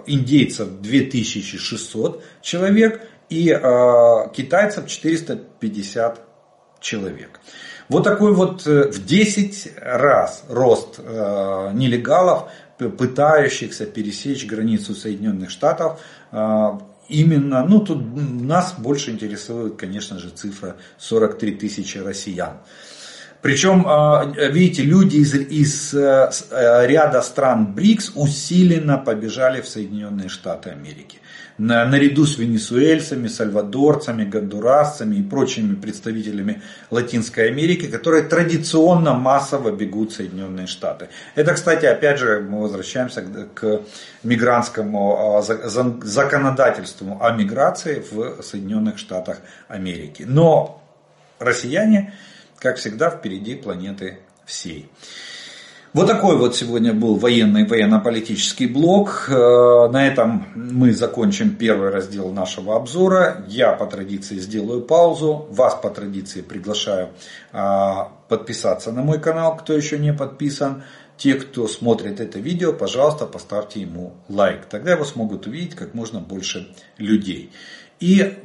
[0.07, 6.19] индейцев 2600 человек и э, китайцев 450
[6.81, 7.39] человек.
[7.87, 16.01] Вот такой вот в 10 раз рост нелегалов, пытающихся пересечь границу Соединенных Штатов
[17.13, 22.57] именно, ну тут нас больше интересует, конечно же, цифра 43 тысячи россиян.
[23.43, 23.85] Причем,
[24.51, 31.19] видите, люди из, из ряда стран БРИКС усиленно побежали в Соединенные Штаты Америки
[31.57, 40.11] на, наряду с венесуэльцами, сальвадорцами, гондурасцами и прочими представителями Латинской Америки, которые традиционно массово бегут
[40.11, 41.09] в Соединенные Штаты.
[41.35, 43.23] Это, кстати, опять же, мы возвращаемся
[43.53, 43.81] к
[44.23, 49.37] мигрантскому а, законодательству о миграции в Соединенных Штатах
[49.67, 50.23] Америки.
[50.27, 50.81] Но
[51.39, 52.13] россияне,
[52.63, 54.89] как всегда, впереди планеты всей.
[55.91, 59.27] Вот такой вот сегодня был военный военно-политический блок.
[59.29, 63.45] Э, на этом мы закончим первый раздел нашего обзора.
[63.47, 65.45] Я по традиции сделаю паузу.
[65.51, 67.09] Вас по традиции приглашаю
[67.51, 70.83] а, подписаться на мой канал, кто еще не подписан.
[71.15, 74.65] Те, кто смотрит это видео, пожалуйста, поставьте ему лайк.
[74.65, 77.51] Тогда его смогут увидеть как можно больше людей.
[77.99, 78.39] И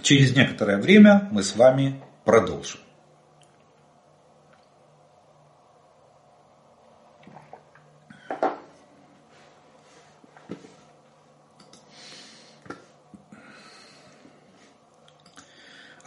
[0.00, 2.80] через некоторое время мы с вами продолжим.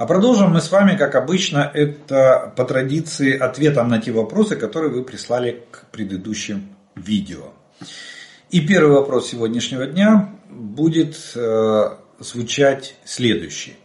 [0.04, 4.92] А продолжим мы с вами, как обычно, это по традиции ответом на те вопросы, которые
[4.92, 7.54] вы прислали к предыдущим видео.
[8.50, 13.78] И первый вопрос сегодняшнего дня будет э, звучать следующий.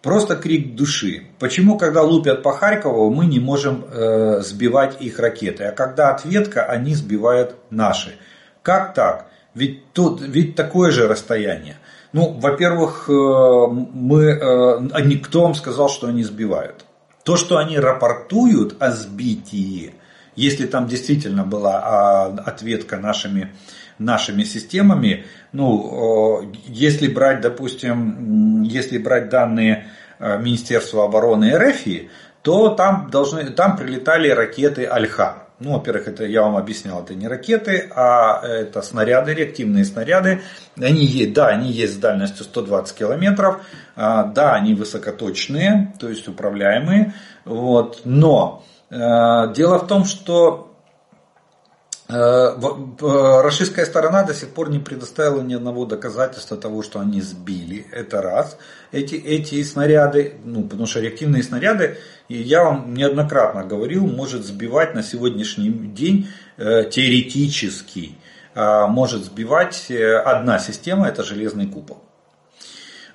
[0.00, 1.26] Просто крик души.
[1.38, 6.64] Почему, когда лупят по Харькову, мы не можем э, сбивать их ракеты, а когда ответка,
[6.64, 8.16] они сбивают наши?
[8.62, 9.26] Как так?
[9.52, 11.76] Ведь тут ведь такое же расстояние.
[12.16, 16.86] Ну, во-первых, э, мы, э, никто вам сказал, что они сбивают.
[17.24, 19.92] То, что они рапортуют о сбитии,
[20.34, 23.52] если там действительно была а, ответка нашими,
[23.98, 29.88] нашими системами, ну, э, если брать, допустим, если брать данные
[30.18, 31.84] Министерства обороны РФ,
[32.40, 35.45] то там, должны, там прилетали ракеты Альхар.
[35.58, 40.42] Ну, во-первых, это я вам объяснял, это не ракеты, а это снаряды, реактивные снаряды.
[40.78, 43.62] Они есть, да, они есть с дальностью 120 километров,
[43.96, 47.14] а, да, они высокоточные, то есть управляемые,
[47.46, 48.96] вот, но э,
[49.54, 50.75] дело в том, что
[52.08, 57.86] российская сторона до сих пор не предоставила ни одного доказательства того, что они сбили.
[57.90, 58.56] Это раз.
[58.92, 61.98] Эти, эти снаряды, ну, потому что реактивные снаряды,
[62.28, 66.28] и я вам неоднократно говорил, может сбивать на сегодняшний день
[66.58, 68.16] э, теоретически,
[68.54, 72.02] э, может сбивать одна система, это железный купол.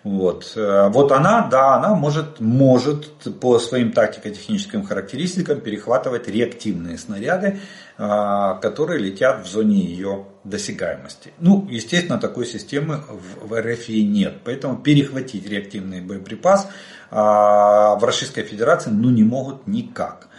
[0.04, 0.54] Вот.
[0.56, 3.08] вот она, да, она может, может
[3.40, 7.60] по своим тактико-техническим характеристикам перехватывать реактивные снаряды,
[8.04, 11.34] а, которые летят в зоне ее досягаемости.
[11.40, 13.02] Ну, естественно, такой системы
[13.44, 14.38] в РФ нет.
[14.44, 16.68] Поэтому перехватить реактивный боеприпас
[17.12, 20.30] а, в Российской Федерации ну, не могут никак.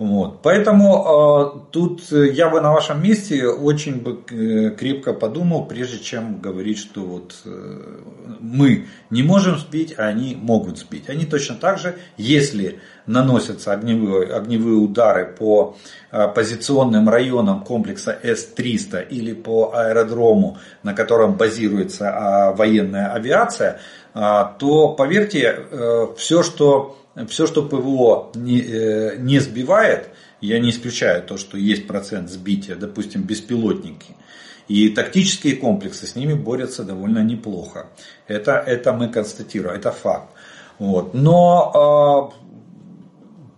[0.00, 0.40] Вот.
[0.40, 6.40] Поэтому э, тут я бы на вашем месте очень бы э, крепко подумал, прежде чем
[6.40, 8.00] говорить, что вот э,
[8.40, 11.10] мы не можем сбить, а они могут сбить.
[11.10, 15.76] Они точно так же, если наносятся огневые, огневые удары по
[16.10, 23.80] э, позиционным районам комплекса С-300 или по аэродрому, на котором базируется э, военная авиация,
[24.14, 26.96] э, то поверьте, э, все, что
[27.28, 30.10] все, что ПВО не, э, не сбивает,
[30.40, 34.16] я не исключаю то, что есть процент сбития, допустим, беспилотники,
[34.68, 37.88] и тактические комплексы с ними борются довольно неплохо.
[38.26, 40.30] Это, это мы констатируем, это факт.
[40.78, 41.12] Вот.
[41.12, 42.32] Но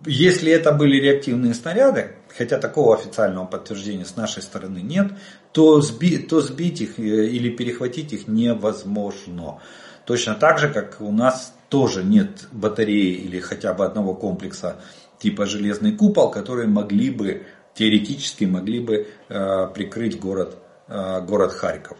[0.05, 5.11] э, если это были реактивные снаряды, хотя такого официального подтверждения с нашей стороны нет,
[5.51, 9.59] то, сби, то сбить их э, или перехватить их невозможно.
[10.05, 14.75] Точно так же, как у нас тоже нет батареи или хотя бы одного комплекса
[15.17, 20.55] типа железный купол, которые могли бы, теоретически могли бы э, прикрыть город,
[20.87, 21.97] э, город Харьков.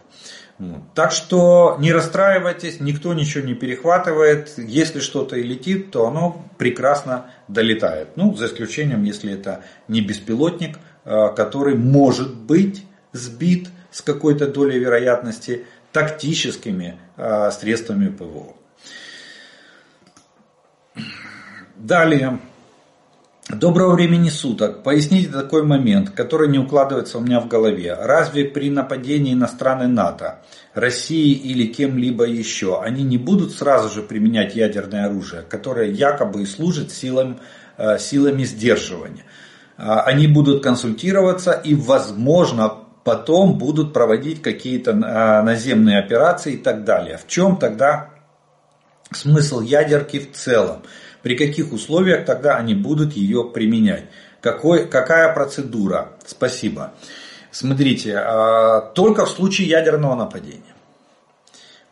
[0.94, 4.52] Так что не расстраивайтесь, никто ничего не перехватывает.
[4.58, 8.10] Если что-то и летит, то оно прекрасно долетает.
[8.14, 14.78] Ну, за исключением, если это не беспилотник, э, который может быть сбит с какой-то долей
[14.78, 18.54] вероятности тактическими э, средствами ПВО.
[21.84, 22.38] Далее.
[23.50, 24.82] Доброго времени суток.
[24.82, 27.94] Поясните такой момент, который не укладывается у меня в голове.
[27.94, 30.38] Разве при нападении на страны НАТО,
[30.72, 36.46] России или кем-либо еще, они не будут сразу же применять ядерное оружие, которое якобы и
[36.46, 37.38] служит силам,
[37.76, 39.26] э, силами сдерживания?
[39.76, 46.84] А, они будут консультироваться и, возможно, потом будут проводить какие-то э, наземные операции и так
[46.84, 47.18] далее.
[47.18, 48.08] В чем тогда
[49.12, 50.80] смысл ядерки в целом?
[51.24, 54.04] При каких условиях тогда они будут ее применять.
[54.42, 56.10] Какой, какая процедура?
[56.26, 56.92] Спасибо.
[57.50, 60.74] Смотрите, а, только в случае ядерного нападения.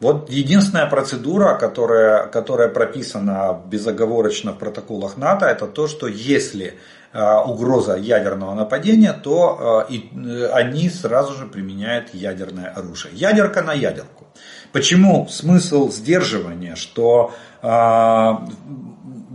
[0.00, 6.74] Вот единственная процедура, которая, которая прописана безоговорочно в протоколах НАТО, это то, что если
[7.14, 13.14] а, угроза ядерного нападения, то а, и, э, они сразу же применяют ядерное оружие.
[13.14, 14.26] Ядерка на ядерку.
[14.72, 17.32] Почему смысл сдерживания, что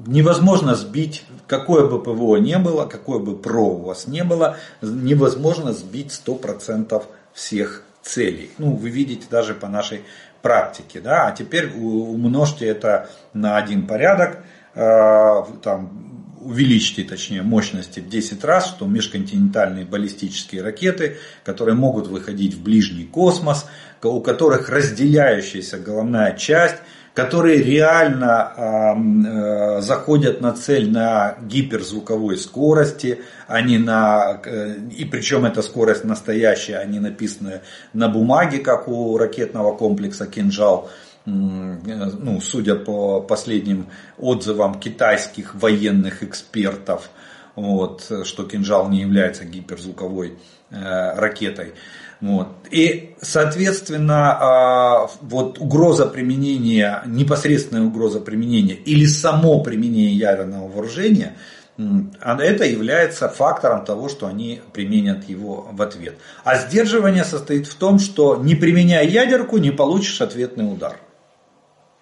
[0.08, 5.74] невозможно сбить какое бы ПВО не было, какое бы ПРО у вас не было, невозможно
[5.74, 7.04] сбить 100%
[7.34, 8.52] всех целей.
[8.58, 10.02] Ну, вы видите даже по нашей
[10.42, 11.02] практике.
[11.02, 11.28] Да?
[11.28, 14.40] А теперь умножьте это на один порядок,
[14.76, 22.54] э, там, увеличьте, точнее, мощности в 10 раз, что межконтинентальные баллистические ракеты, которые могут выходить
[22.54, 23.66] в ближний космос,
[24.02, 26.78] у которых разделяющаяся головная часть–
[27.18, 35.44] которые реально э, заходят на цель на гиперзвуковой скорости, а не на, э, и причем
[35.44, 37.64] эта скорость настоящая, а не написанная
[37.94, 40.92] на бумаге, как у ракетного комплекса «Кинжал»,
[41.26, 43.88] ну, судя по последним
[44.20, 47.10] отзывам китайских военных экспертов,
[47.56, 50.38] вот, что кинжал не является гиперзвуковой
[50.70, 51.74] э, ракетой.
[52.20, 52.48] Вот.
[52.72, 61.38] И, соответственно, а, вот угроза применения, непосредственная угроза применения или само применение ядерного вооружения,
[61.78, 66.18] а это является фактором того, что они применят его в ответ.
[66.44, 70.98] А сдерживание состоит в том, что не применяя ядерку, не получишь ответный удар.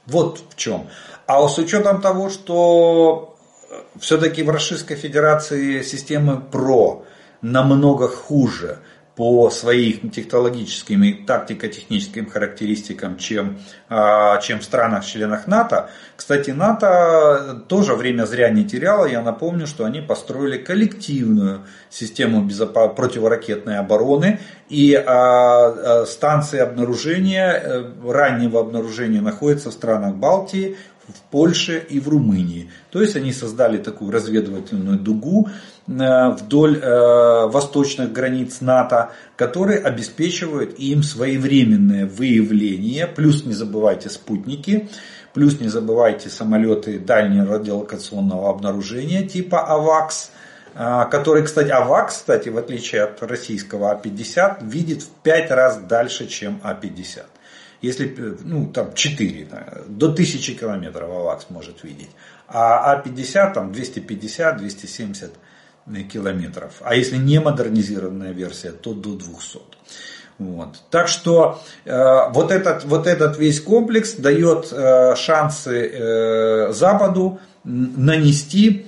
[0.06, 0.88] Вот в чем.
[1.28, 3.38] А с учетом того, что
[4.00, 7.04] все-таки в Российской Федерации системы ПРО
[7.42, 8.80] намного хуже–
[9.16, 13.60] по своим технологическим и тактико-техническим характеристикам, чем,
[13.90, 15.90] а, чем в странах-членах НАТО.
[16.18, 19.06] Кстати, НАТО тоже время зря не теряло.
[19.06, 24.40] Я напомню, что они построили коллективную систему противоракетной обороны.
[24.68, 32.00] И а, а, станции обнаружения, э, раннего обнаружения находятся в странах Балтии, в Польше и
[32.00, 32.72] в Румынии.
[32.92, 35.50] То есть они создали такую разведывательную дугу
[35.88, 44.90] э, вдоль э, восточных границ НАТО, которые обеспечивают им своевременное выявление, плюс не забывайте спутники,
[45.34, 50.32] плюс не забывайте самолеты дальнего радиолокационного обнаружения типа АВАКС,
[50.74, 56.28] э, который, кстати, АВАКС, кстати, в отличие от российского А-50, видит в 5 раз дальше,
[56.28, 57.26] чем А-50
[57.86, 59.48] если, ну, там 4,
[59.88, 62.10] до 1000 километров АВАКС может видеть,
[62.48, 65.32] а А50 там 250-270
[66.12, 66.74] километров.
[66.82, 69.60] А если не модернизированная версия, то до 200.
[70.38, 70.76] Вот.
[70.90, 78.88] Так что э, вот, этот, вот этот весь комплекс дает э, шансы э, Западу нанести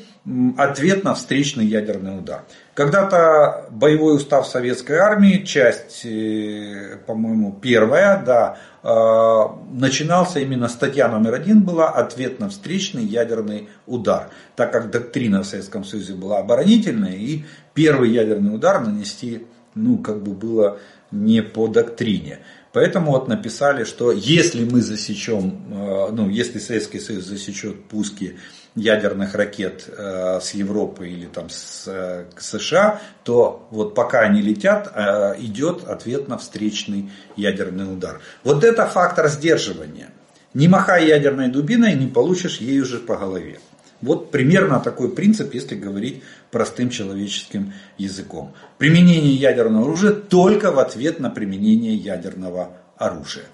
[0.57, 2.43] ответ на встречный ядерный удар.
[2.73, 11.33] Когда-то боевой устав советской армии, часть, э, по-моему, первая, да, э, начинался именно статья номер
[11.33, 17.15] один была «Ответ на встречный ядерный удар», так как доктрина в Советском Союзе была оборонительная,
[17.15, 20.79] и первый ядерный удар нанести, ну, как бы было
[21.11, 22.39] не по доктрине.
[22.77, 28.37] Поэтому вот написали, что если мы засечем, э, ну, если Советский Союз засечет пуски
[28.75, 34.95] ядерных ракет э, с Европы или там с э, США, то вот пока они летят,
[35.39, 38.21] идет ответ на встречный ядерный удар.
[38.43, 40.11] Вот это фактор сдерживания.
[40.53, 43.59] Не махай ядерной дубиной, не получишь ею же по голове.
[44.01, 46.21] Вот примерно такой принцип, если говорить
[46.51, 48.53] простым человеческим языком.
[48.77, 53.45] Применение ядерного оружия только в ответ на применение ядерного оружия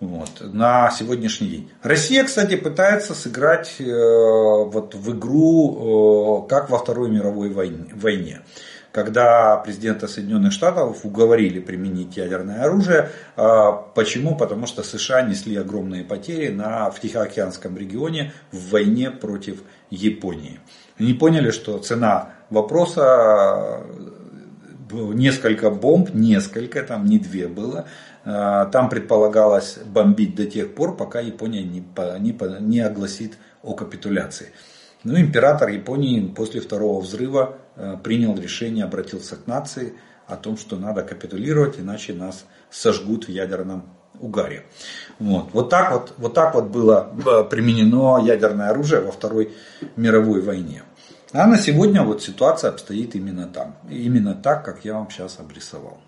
[0.00, 1.70] вот, на сегодняшний день.
[1.82, 8.40] Россия, кстати, пытается сыграть э, вот в игру, э, как во Второй мировой войне, войне.
[8.94, 13.10] Когда президента Соединенных Штатов уговорили применить ядерное оружие.
[13.36, 14.36] Э, почему?
[14.36, 20.60] Потому что США несли огромные потери на, в Тихоокеанском регионе в войне против Японии.
[20.96, 23.80] Они поняли, что цена вопроса
[24.92, 27.86] несколько бомб, несколько, там не две было,
[28.24, 31.84] а, там предполагалось бомбить до тех пор, пока Япония не,
[32.20, 34.52] не, не огласит о капитуляции.
[35.04, 39.94] Ну, император Японии после второго взрыва а, принял решение, обратился к нации
[40.26, 43.84] о том, что надо капитулировать, иначе нас сожгут в ядерном
[44.18, 44.64] угаре.
[45.18, 49.52] Вот, вот, так, вот, вот так вот было а, применено ядерное оружие во Второй
[49.96, 50.82] мировой войне.
[51.32, 53.76] А на сегодня вот ситуация обстоит именно там.
[53.90, 55.98] Именно так, как я вам сейчас обрисовал.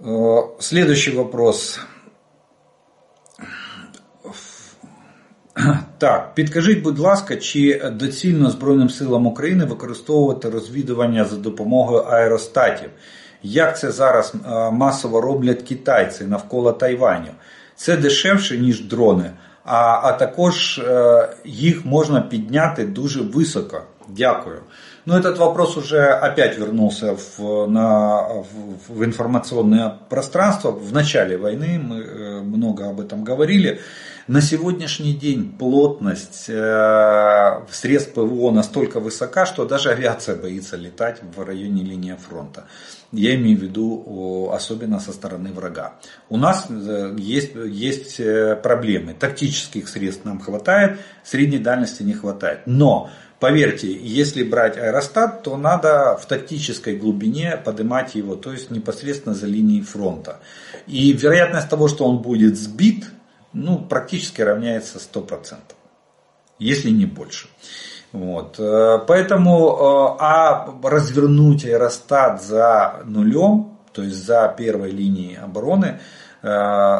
[0.00, 1.78] Э, следующий вопрос.
[5.98, 12.90] Так, підкажіть, будь ласка, чи доцільно Збройним силам України використовувати розвідування за допомогою аеростатів?
[13.42, 14.34] Як це зараз
[14.72, 17.30] масово роблять китайці навколо Тайваню?
[17.76, 19.30] Це дешевше, ніж дрони,
[19.64, 23.82] а а також е, їх можна підняти дуже високо.
[24.08, 24.60] Дякую.
[25.08, 30.70] Ну, этот вопрос уже опять вернулся в, на, в, в информационное пространство.
[30.70, 33.80] В начале войны мы э, много об этом говорили.
[34.26, 41.42] На сегодняшний день плотность э, средств ПВО настолько высока, что даже авиация боится летать в
[41.42, 42.66] районе линии фронта.
[43.10, 45.94] Я имею в виду особенно со стороны врага.
[46.28, 48.20] У нас э, есть, есть
[48.62, 49.14] проблемы.
[49.14, 52.60] Тактических средств нам хватает, средней дальности не хватает.
[52.66, 53.08] Но
[53.40, 59.46] Поверьте, если брать аэростат, то надо в тактической глубине поднимать его, то есть непосредственно за
[59.46, 60.40] линией фронта.
[60.88, 63.06] И вероятность того, что он будет сбит,
[63.52, 65.56] ну, практически равняется 100%,
[66.58, 67.48] если не больше.
[68.12, 68.56] Вот.
[68.58, 76.00] Э, поэтому, э, а развернуть аэростат за нулем, то есть за первой линией обороны,
[76.42, 76.48] э,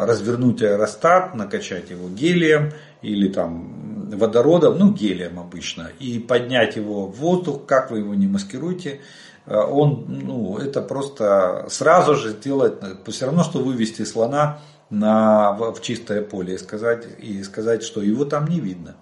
[0.04, 2.72] развернуть аэростат, накачать его гелием
[3.02, 3.77] или там
[4.16, 9.00] водородом, ну гелием обычно, и поднять его в воздух, как вы его не маскируете,
[9.46, 12.74] э, он, ну, это просто сразу же сделать,
[13.06, 14.58] все равно, что вывести слона
[14.90, 18.96] на, в чистое поле и сказать, и сказать, что его там не видно.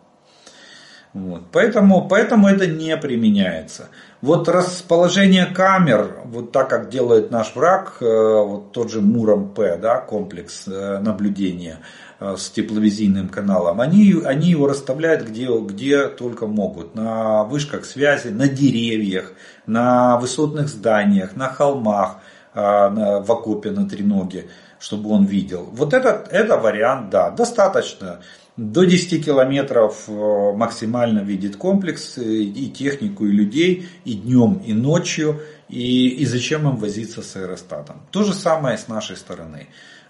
[1.12, 1.44] Вот.
[1.50, 3.88] Поэтому, поэтому это не применяется.
[4.20, 9.78] Вот расположение камер, вот так как делает наш враг, э, вот тот же Муром П,
[9.78, 16.47] да, комплекс э, наблюдения, Э, с тепловизийным каналом, они, они его расставляют где, где только
[16.47, 16.95] могут.
[16.95, 19.33] На вышках связи, на деревьях,
[19.67, 22.19] на высотных зданиях, на холмах,
[22.55, 24.47] э, в окопе на треноге,
[24.79, 25.69] чтобы он видел.
[25.73, 28.21] Вот этот это вариант, да, достаточно.
[28.57, 35.41] До 10 километров э, максимально видит комплекс и технику, и людей, и днем, и ночью.
[35.69, 38.01] И, и зачем им возиться с аэростатом?
[38.11, 39.67] То же самое с нашей стороны.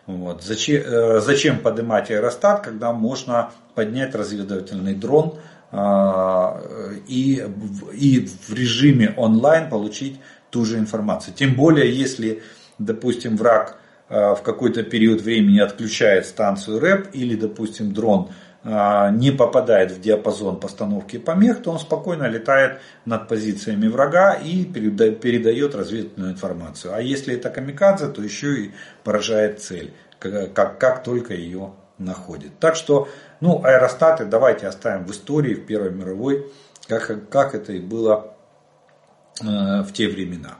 [0.06, 0.42] Вот.
[0.42, 5.38] Зачем, э, зачем поднимать аэростат, когда можно поднять разведывательный дрон
[5.72, 6.60] а,
[7.08, 7.44] и,
[7.92, 11.34] и в режиме онлайн получить ту же информацию.
[11.34, 12.42] Тем более, если,
[12.78, 13.78] допустим, враг
[14.08, 18.30] а, в какой-то период времени отключает станцию РЭП или, допустим, дрон
[18.66, 25.76] не попадает в диапазон постановки помех, то он спокойно летает над позициями врага и передает
[25.76, 26.92] разведывательную информацию.
[26.92, 28.72] А если это камикадзе, то еще и
[29.04, 32.58] поражает цель, как, как только ее находит.
[32.58, 33.08] Так что,
[33.40, 36.50] ну, аэростаты давайте оставим в истории, в Первой мировой,
[36.88, 38.34] как, как это и было
[39.40, 39.44] э,
[39.82, 40.56] в те времена.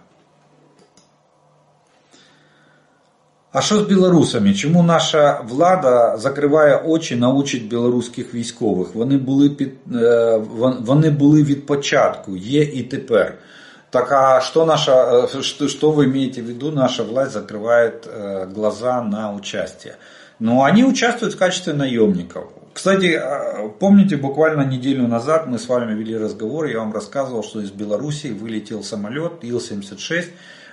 [3.56, 4.54] А що з білорусами?
[4.54, 8.96] Чому наша влада, закриває очі, научить білоруських військових?
[8.96, 9.72] Вони були під
[10.80, 13.34] вони були від початку, є і тепер.
[13.90, 18.08] Так а что наша, что, что вы имеете в виду, наша власть закрывает
[18.56, 19.96] глаза на участие?
[20.40, 22.44] Ну, они участвуют в качестве наемников.
[22.74, 23.22] Кстати,
[23.80, 28.32] помните, буквально неделю назад мы с вами вели разговор, я вам рассказывал, что из Белоруссии
[28.32, 30.30] вылетел самолет Ил-76, Э,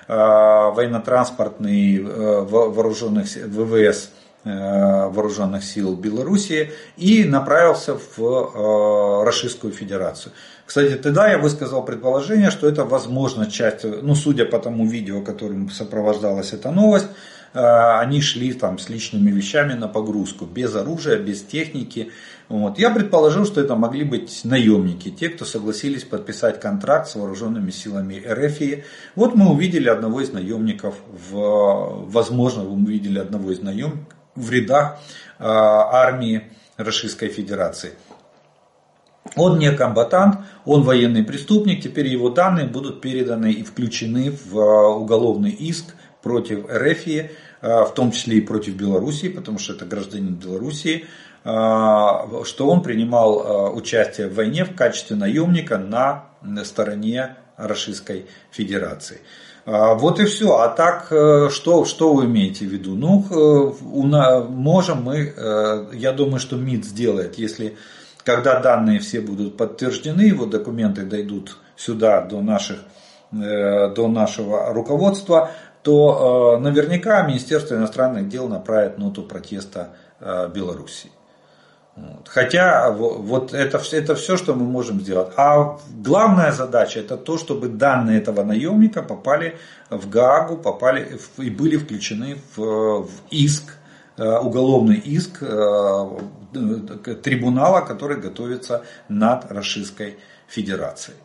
[0.08, 4.10] военно-транспортный э, вооруженных ВВС
[4.44, 10.34] э, вооруженных сил Белоруссии и направился в Российскую Федерацию.
[10.66, 15.70] Кстати, тогда я высказал предположение, что это возможно часть, ну судя по тому видео, которым
[15.70, 17.08] сопровождалась эта новость,
[17.54, 22.12] они шли там с личными вещами на погрузку, без оружия, без техники,
[22.50, 22.78] вот.
[22.78, 28.22] Я предположил, что это могли быть наемники, те, кто согласились подписать контракт с вооруженными силами
[28.26, 28.84] РФ.
[29.16, 35.00] Вот мы увидели одного из наемников, в, возможно, мы увидели одного из наемников в рядах
[35.40, 36.44] э, армии
[36.78, 37.94] Российской Федерации.
[39.36, 45.52] Он не комбатант, он военный преступник, теперь его данные будут переданы и включены в уголовный
[45.52, 47.30] иск против РФ,
[47.62, 53.40] в том числе и против Белоруссии, потому что это гражданин Белоруссии, а, что он принимал
[53.40, 56.24] а, участие в войне в качестве наемника на
[56.64, 59.20] стороне Российской Федерации.
[59.66, 60.58] А, вот и все.
[60.58, 62.96] А так, э, что, что вы имеете в виду?
[62.96, 67.78] Ну, э, можем мы, э, я думаю, что МИД сделает, если
[68.24, 72.78] когда данные все будут подтверждены, его документы дойдут сюда до, наших,
[73.34, 79.90] до нашего руководства, то наверняка Министерство иностранных дел направит ноту протеста
[80.22, 81.12] Белоруссии.
[82.26, 85.34] Хотя вот это, это все, что мы можем сделать.
[85.38, 89.58] А главная задача это то, чтобы данные этого наемника попали
[89.92, 93.78] в Гаагу, попали и были включены в, в иск
[94.18, 95.40] уголовный иск
[97.24, 100.18] трибунала, который готовится над Российской
[100.48, 101.18] Федерацией.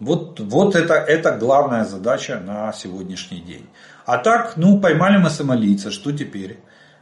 [0.00, 3.68] Вот, вот это, это главная задача на сегодняшний день.
[4.06, 6.58] А так, ну, поймали мы сомалийца, что теперь?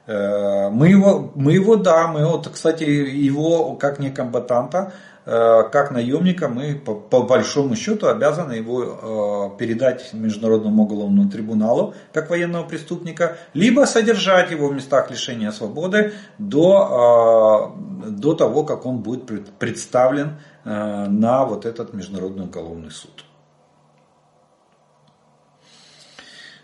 [0.08, 4.94] Э, мы его, мы его, да, мы вот, кстати, его как некомбатанта,
[5.26, 11.94] э, как наемника, мы по, по большому счету обязаны его э, передать Международному уголовному трибуналу
[12.14, 17.74] как военного преступника, либо содержать его в местах лишения свободы до,
[18.06, 19.26] до того, как он будет
[19.58, 23.27] представлен на вот этот Международный уголовный суд.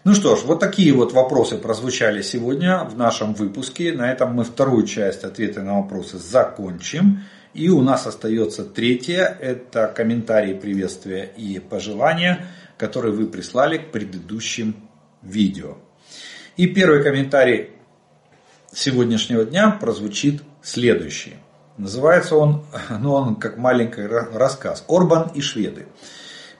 [0.05, 3.91] Ну что ж, вот такие вот вопросы прозвучали сегодня в нашем выпуске.
[3.95, 7.23] На этом мы вторую часть ответа на вопросы закончим.
[7.55, 12.47] И у нас остается третья, это комментарии, приветствия и пожелания,
[12.77, 14.77] которые вы прислали к предыдущим
[15.23, 15.79] видео.
[16.59, 17.71] И первый комментарий
[18.75, 21.37] сегодняшнего дня прозвучит следующий.
[21.79, 24.85] Называется он, ну он как маленький рассказ.
[24.87, 25.87] Орбан и шведы.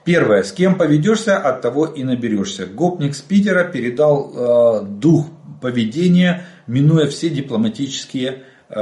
[0.05, 0.43] Первое.
[0.43, 2.67] С кем поведешься, от того и наберешься.
[2.67, 5.25] Гопник с Питера передал э, дух
[5.61, 8.75] поведения, минуя все дипломатические э,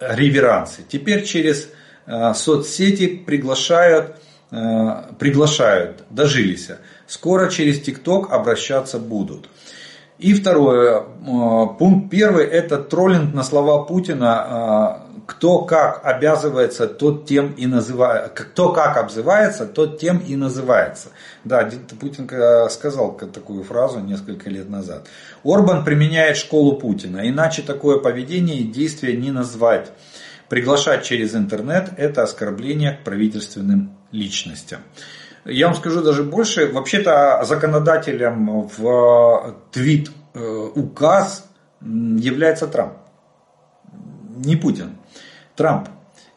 [0.00, 0.84] реверансы.
[0.88, 1.68] Теперь через
[2.06, 4.16] э, соцсети приглашают,
[4.50, 4.56] э,
[5.18, 6.70] приглашают, дожились.
[7.06, 9.50] Скоро через ТикТок обращаться будут.
[10.22, 17.26] И второе, э, пункт первый, это троллинг на слова Путина э, кто как обязывается, тот
[17.26, 21.08] тем и называется, кто как обзывается, тот тем и называется.
[21.44, 21.68] Да,
[22.00, 22.28] Путин
[22.70, 25.06] сказал такую фразу несколько лет назад.
[25.44, 29.92] Орбан применяет школу Путина, иначе такое поведение и действие не назвать.
[30.48, 34.80] Приглашать через интернет– это оскорбление к правительственным личностям.
[35.44, 41.48] Я вам скажу даже больше, вообще-то законодателем в твит э, указ
[41.80, 42.94] является Трамп,
[44.36, 44.96] не Путин.
[45.56, 45.88] Трамп.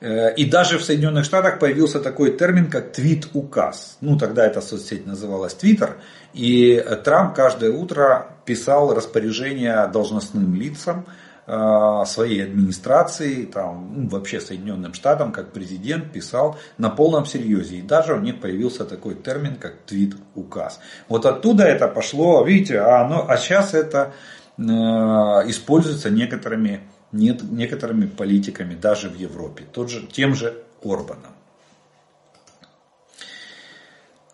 [0.02, 3.98] Э, и даже в Соединенных Штатах появился такой термин, как твит-указ.
[4.02, 5.98] Ну, тогда эта соцсеть называлась Твиттер.
[6.34, 14.96] И Трамп каждое утро писал распоряжения должностным лицам э, своей администрации, там, ну, вообще Соединенным
[14.96, 17.78] Штатам, как президент, писал на полном серьезе.
[17.78, 20.80] И даже у них появился такой термин, как твит-указ.
[21.08, 24.14] Вот оттуда это пошло, видите, а, ну, а сейчас это
[24.58, 26.82] э, используется некоторыми
[27.16, 31.24] нет, некоторыми политиками даже в Европе, тот же, тем же Орбаном.
[31.24, 31.32] А,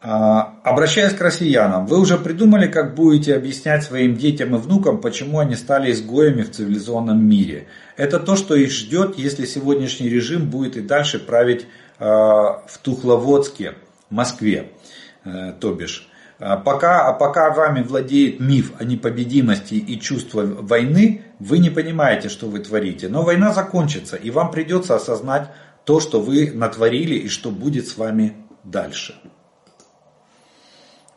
[0.02, 5.56] обращаясь к россиянам, вы уже придумали, как будете объяснять своим детям и внукам, почему они
[5.56, 7.68] стали изгоями в цивилизованном мире?
[7.97, 11.68] Это то, что их ждет, если сегодняшний режим будет и дальше править
[11.99, 13.76] а, в Тухловодске,
[14.10, 14.72] Москве,
[15.24, 16.08] э, то бишь.
[16.39, 22.28] А пока, а пока вами владеет миф о непобедимости и чувство войны, вы не понимаете,
[22.28, 23.08] что вы творите.
[23.08, 25.49] Но война закончится, и вам придется осознать
[25.86, 29.16] то, что вы натворили и что будет с вами дальше.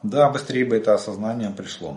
[0.05, 1.97] Да, быстрее бы это осознание пришло.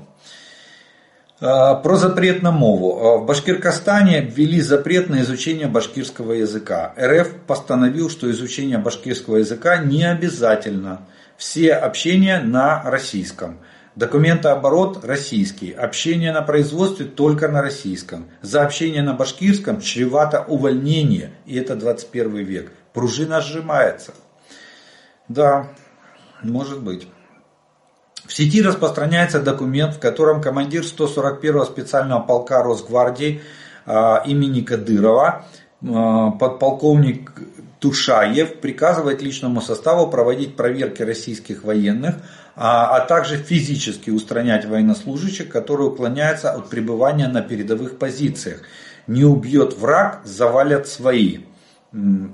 [1.40, 3.20] А, про запрет на мову.
[3.20, 6.96] В Башкиркостане ввели запрет на изучение башкирского языка.
[7.00, 11.02] РФ постановил, что изучение башкирского языка не обязательно–
[11.38, 13.60] все общения на российском.
[13.96, 15.72] Документооборот российский.
[15.72, 18.28] Общение на производстве только на российском.
[18.42, 21.34] За общение на башкирском чревато увольнение.
[21.46, 22.72] И это 21 век.
[22.94, 24.14] Пружина сжимается.
[25.28, 25.68] Да,
[26.42, 27.08] может быть.
[28.28, 33.42] В сети распространяется документ, в котором командир 141-го специального полка Росгвардии
[33.86, 35.46] э, имени Кадырова,
[35.82, 35.86] э,
[36.38, 37.32] подполковник
[37.80, 42.16] Тушаев приказывает личному составу проводить проверки российских военных,
[42.56, 48.62] а, а также физически устранять военнослужащих, которые уклоняются от пребывания на передовых позициях.
[49.06, 51.42] Не убьет враг, завалят свои.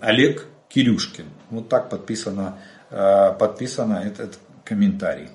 [0.02, 1.26] Олег Кирюшкин.
[1.52, 2.58] Вот так подписано,
[2.89, 5.30] подписано этот комментарий.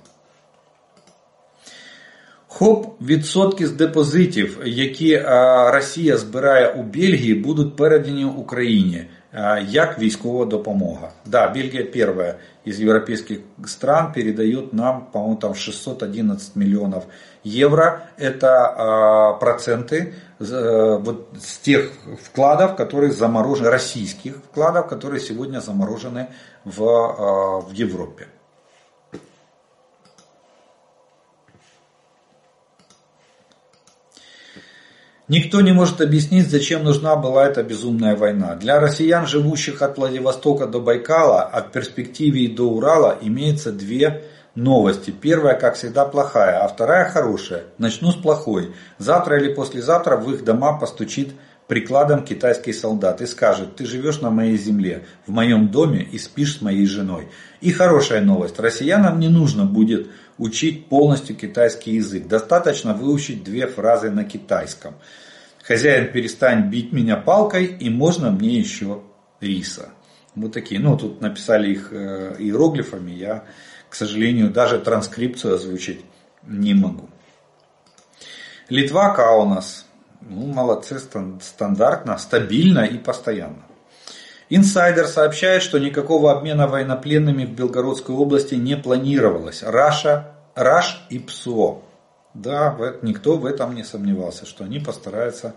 [2.47, 5.23] Хоп, відсотки з депозитів, які
[5.73, 9.05] Росія збирає у Бельгії, будуть передані Україні
[9.67, 11.11] як військова допомога.
[11.25, 17.05] Да, Бельгия первая из европейских стран передает нам, по-моему, там 611 миллионов
[17.43, 18.03] евро.
[18.17, 26.27] Это проценты э, вот с тех вкладов, которые заморожены, российских вкладов, которые сегодня заморожены
[26.63, 26.79] в,
[27.67, 28.27] в Европе.
[35.28, 38.54] Никто не может объяснить, зачем нужна была эта безумная война.
[38.54, 44.24] Для россиян, живущих от Владивостока до Байкала, а в перспективе и до Урала, имеется две
[44.54, 45.10] новости.
[45.10, 47.64] Первая, как всегда, плохая, а вторая хорошая.
[47.76, 48.72] Начну с плохой.
[48.96, 51.34] Завтра или послезавтра в их дома постучит
[51.66, 56.56] прикладом китайский солдат и скажет, ты живешь на моей земле, в моем доме и спишь
[56.56, 57.28] с моей женой.
[57.60, 60.08] И хорошая новость, россиянам не нужно будет
[60.38, 62.26] учить полностью китайский язык.
[62.26, 64.94] Достаточно выучить две фразы на китайском.
[65.62, 69.02] Хозяин, перестань бить меня палкой и можно мне еще
[69.40, 69.90] риса.
[70.34, 70.80] Вот такие.
[70.80, 73.10] Ну, тут написали их э, иероглифами.
[73.10, 73.44] Я,
[73.90, 76.04] к сожалению, даже транскрипцию озвучить
[76.46, 77.08] не могу.
[78.68, 79.86] Литва Каунас.
[80.20, 83.67] Ну, молодцы, стандартно, стабильно и постоянно.
[84.50, 89.62] Инсайдер сообщает, что никакого обмена военнопленными в Белгородской области не планировалось.
[89.62, 91.82] Раша, Раш и ПСО.
[92.34, 95.54] Да, никто в этом не сомневался, что они постараются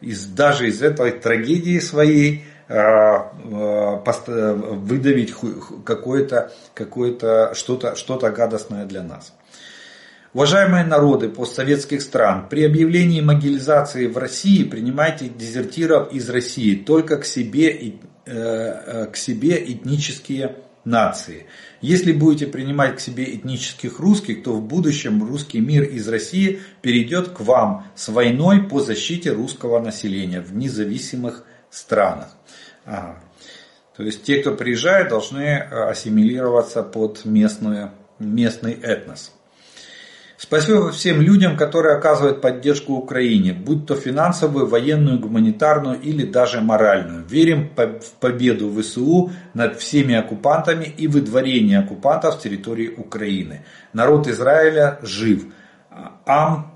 [0.00, 4.02] из, даже из этой трагедии своей а, а,
[4.54, 5.34] выдавить
[5.84, 9.32] какое-то какое что-то что гадостное для нас.
[10.32, 17.26] Уважаемые народы постсоветских стран, при объявлении могилизации в России принимайте дезертиров из России только к
[17.26, 17.92] себе, э,
[18.24, 21.46] к себе этнические нации.
[21.80, 27.30] Если будете принимать к себе этнических русских, то в будущем русский мир из России перейдет
[27.30, 32.36] к вам с войной по защите русского населения в независимых странах.
[32.84, 33.22] Ага.
[33.96, 39.32] То есть те, кто приезжает, должны э, ассимилироваться под местную, местный этнос.
[40.41, 47.25] Спасибо всем людям, которые оказывают поддержку Украине, будь то финансовую, военную, гуманитарную или даже моральную.
[47.25, 53.65] Верим в победу ВСУ над всеми оккупантами и выдворение оккупантов с территории Украины.
[53.93, 55.45] Народ Израиля жив.
[56.25, 56.71] Ам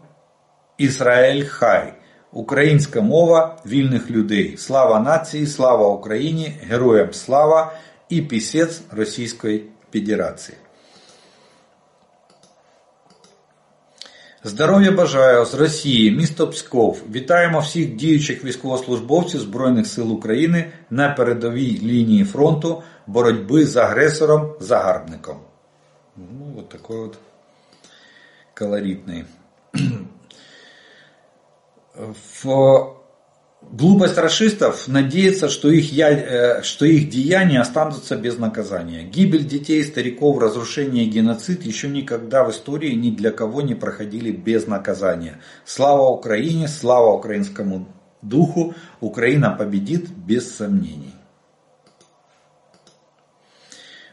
[0.78, 1.94] Ізраїль хай.
[2.34, 4.58] Українська мова вільних людей.
[4.58, 7.74] Слава нації, слава Україні, героям слава
[8.10, 10.58] і пісець Російської Федерації.
[14.47, 17.03] Здоров'я бажаю з Росії, місто Псков.
[17.11, 25.37] Вітаємо всіх діючих військовослужбовців Збройних сил України на передовій лінії фронту боротьби з агресором, загарбником.
[26.17, 27.19] Ну, от такий от
[28.55, 29.25] колоритний.
[33.73, 39.03] Глупость расистов надеяться, что их, я, э, что их деяния останутся без наказания.
[39.03, 44.31] Гибель детей, стариков, разрушение и геноцид еще никогда в истории ни для кого не проходили
[44.31, 45.41] без наказания.
[45.65, 47.89] Слава Украине, слава украинскому
[48.23, 51.16] духу, Украина победит без сомнений.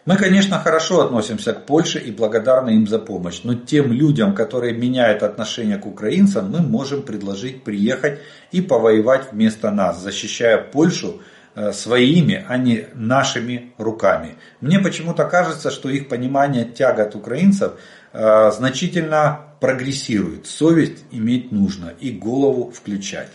[0.05, 4.73] Мы, конечно, хорошо относимся к Польше и благодарны им за помощь, но тем людям, которые
[4.73, 8.19] меняют отношение к украинцам, мы можем предложить приехать
[8.51, 11.21] и повоевать вместо нас, защищая Польшу
[11.55, 14.35] э, своими, а не нашими руками.
[14.59, 17.79] Мне почему-то кажется, что их понимание тягот украинцев
[18.11, 20.47] э, значительно прогрессирует.
[20.47, 23.31] Совесть иметь нужно и голову включать.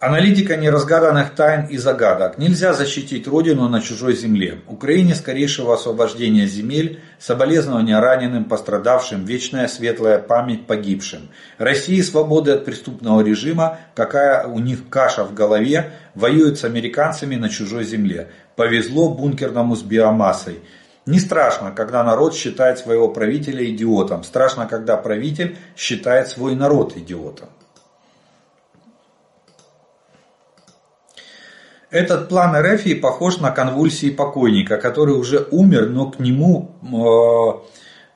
[0.00, 2.38] Аналитика неразгаданных тайн и загадок.
[2.38, 4.60] Нельзя защитить Родину на чужой земле.
[4.68, 11.30] Украине скорейшего освобождения земель, соболезнования раненым, пострадавшим, вечная светлая память погибшим.
[11.58, 17.48] России свободы от преступного режима, какая у них каша в голове, воюют с американцами на
[17.48, 18.28] чужой земле.
[18.54, 20.60] Повезло бункерному с биомассой.
[21.06, 24.22] Не страшно, когда народ считает своего правителя идиотом.
[24.22, 27.48] Страшно, когда правитель считает свой народ идиотом.
[31.90, 36.72] Этот план РФ похож на конвульсии покойника, который уже умер, но к нему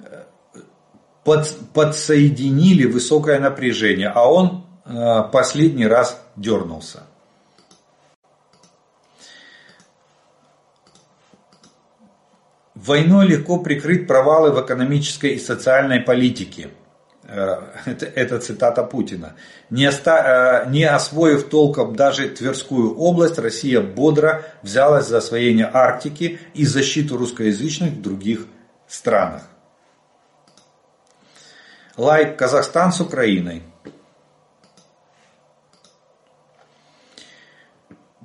[0.04, 0.10] э,
[1.24, 7.04] под, подсоединили высокое напряжение, а он э, последний раз дернулся.
[12.74, 16.68] Войной легко прикрыть провалы в экономической и социальной политике–
[17.32, 19.34] это, это цитата Путина.
[19.70, 26.38] Не, оста, э, не освоив толком даже Тверскую область, Россия бодро взялась за освоение Арктики
[26.54, 28.46] и защиту русскоязычных в других
[28.86, 29.42] странах.
[31.96, 33.62] Лайк Казахстан с Украиной.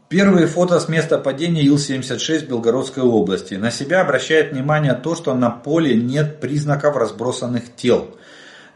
[0.09, 3.55] Первые фото с места падения Ил-76 в Белгородской области.
[3.55, 8.15] На себя обращает внимание то, что на поле нет признаков разбросанных тел.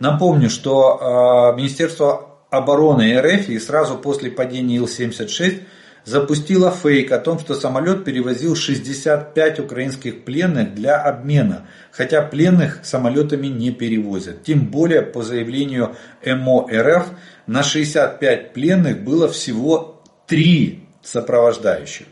[0.01, 5.61] Напомню, что э, Министерство обороны РФ и сразу после падения Ил-76
[6.05, 13.45] запустило фейк о том, что самолет перевозил 65 украинских пленных для обмена, хотя пленных самолетами
[13.45, 14.41] не перевозят.
[14.41, 15.95] Тем более, по заявлению
[16.25, 17.05] МО РФ,
[17.45, 22.07] на 65 пленных было всего 3 сопровождающих.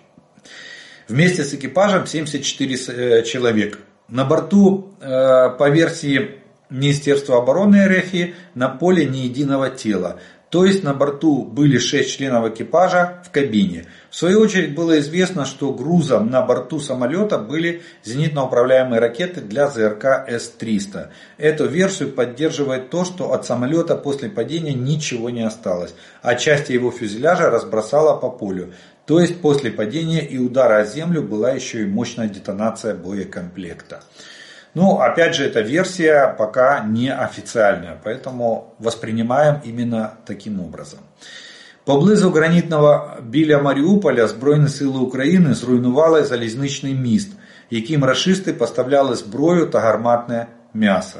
[1.07, 3.79] Вместе с экипажем 74 э, человек.
[4.09, 6.38] На борту, э, по версии
[6.69, 10.19] Министерства обороны РФ, на поле ни единого тела.
[10.49, 13.85] То есть на борту были 6 членов экипажа в кабине.
[14.09, 20.05] В свою очередь было известно, что грузом на борту самолета были зенитно-управляемые ракеты для ЗРК
[20.27, 21.09] С-300.
[21.37, 25.93] Эту версию поддерживает то, что от самолета после падения ничего не осталось,
[26.23, 28.73] а часть его фюзеляжа разбросала по полю.
[29.05, 34.03] То есть после падения и удара о землю была еще и мощная детонация боекомплекта.
[34.74, 40.98] Ну, опять же, эта версия пока не официальная, поэтому воспринимаем именно таким образом.
[41.84, 47.32] Поблизу гранітного біля Маріуполя Збройні сили України зруйнували залізничний міст,
[47.70, 51.18] яким рашисти поставляли зброю та гарматне м'ясо.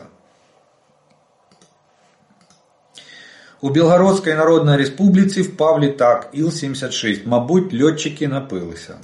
[3.60, 7.20] У Білгородській Народній Республіці впав літак Іл-76.
[7.26, 8.94] Мабуть, льотчики напилися.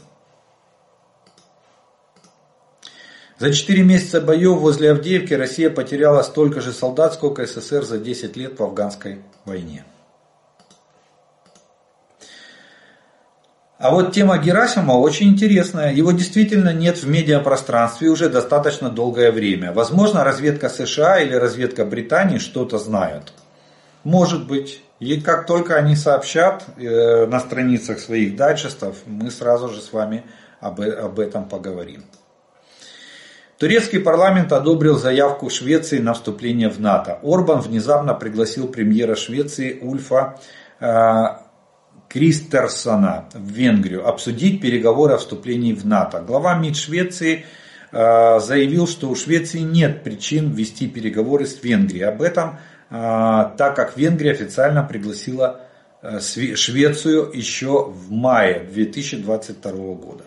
[3.38, 8.38] За 4 месяца боев возле Авдеевки Россия потеряла столько же солдат, сколько СССР за 10
[8.38, 9.84] лет по афганской войне.
[13.78, 15.94] А вот тема Герасимова очень интересная.
[15.94, 19.74] Его действительно нет в медиапространстве уже достаточно долгое время.
[19.74, 23.34] Возможно, разведка США или разведка Британии что-то знают.
[24.06, 24.82] Может быть.
[25.02, 30.24] И как только они сообщат э, на страницах своих дайджестов, мы сразу же с вами
[30.62, 32.06] об, об этом поговорим.
[33.58, 37.20] Турецкий парламент одобрил заявку Швеции на вступление в НАТО.
[37.24, 40.38] Орбан внезапно пригласил премьера Швеции Ульфа
[40.82, 41.24] э,
[42.10, 46.22] Кристерсона в Венгрию обсудить переговоры о вступлении в НАТО.
[46.28, 47.46] Глава МИД Швеции
[47.94, 52.08] э, заявил, что у Швеции нет причин вести переговоры с Венгрией.
[52.08, 52.94] Об этом, э,
[53.58, 55.62] так как Венгрия официально пригласила
[56.20, 60.26] Швецию еще в мае 2022 года.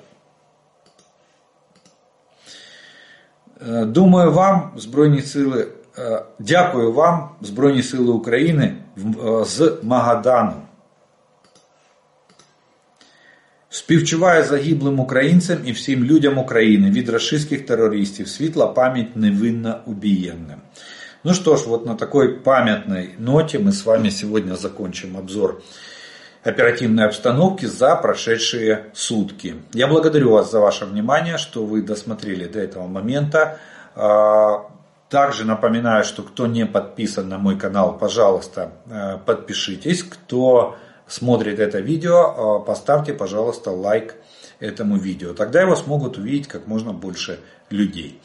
[3.85, 5.67] думаю, вам, Збройні Сили,
[5.97, 10.53] е, дякую вам, Збройні Сили України е, з Магадану.
[13.69, 18.27] Співчуваю загиблим українцям і всім людям України від рашистських терористів.
[18.27, 20.61] Світла память невинно убиенным.
[21.23, 25.61] Ну что ж, вот на такой памятной ноте мы с вами сегодня закончим обзор
[26.44, 29.56] оперативной обстановки за прошедшие сутки.
[29.72, 33.58] Я благодарю вас за ваше внимание, что вы досмотрели до этого момента.
[33.94, 34.66] А,
[35.08, 40.02] также напоминаю, что кто не подписан на мой канал, пожалуйста, э, подпишитесь.
[40.02, 40.76] Кто
[41.06, 44.16] смотрит это видео, э, поставьте, пожалуйста, лайк
[44.60, 45.32] этому видео.
[45.32, 48.20] Тогда его смогут увидеть как можно больше людей.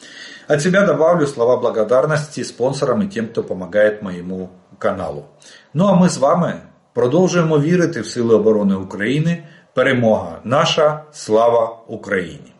[0.46, 5.26] От себя добавлю слова благодарности спонсорам и тем, кто помогает моему каналу.
[5.72, 6.60] Ну а мы с вами
[6.93, 9.43] Продовжуємо вірити в Сили оборони України.
[9.73, 12.52] Перемога наша, слава Україні!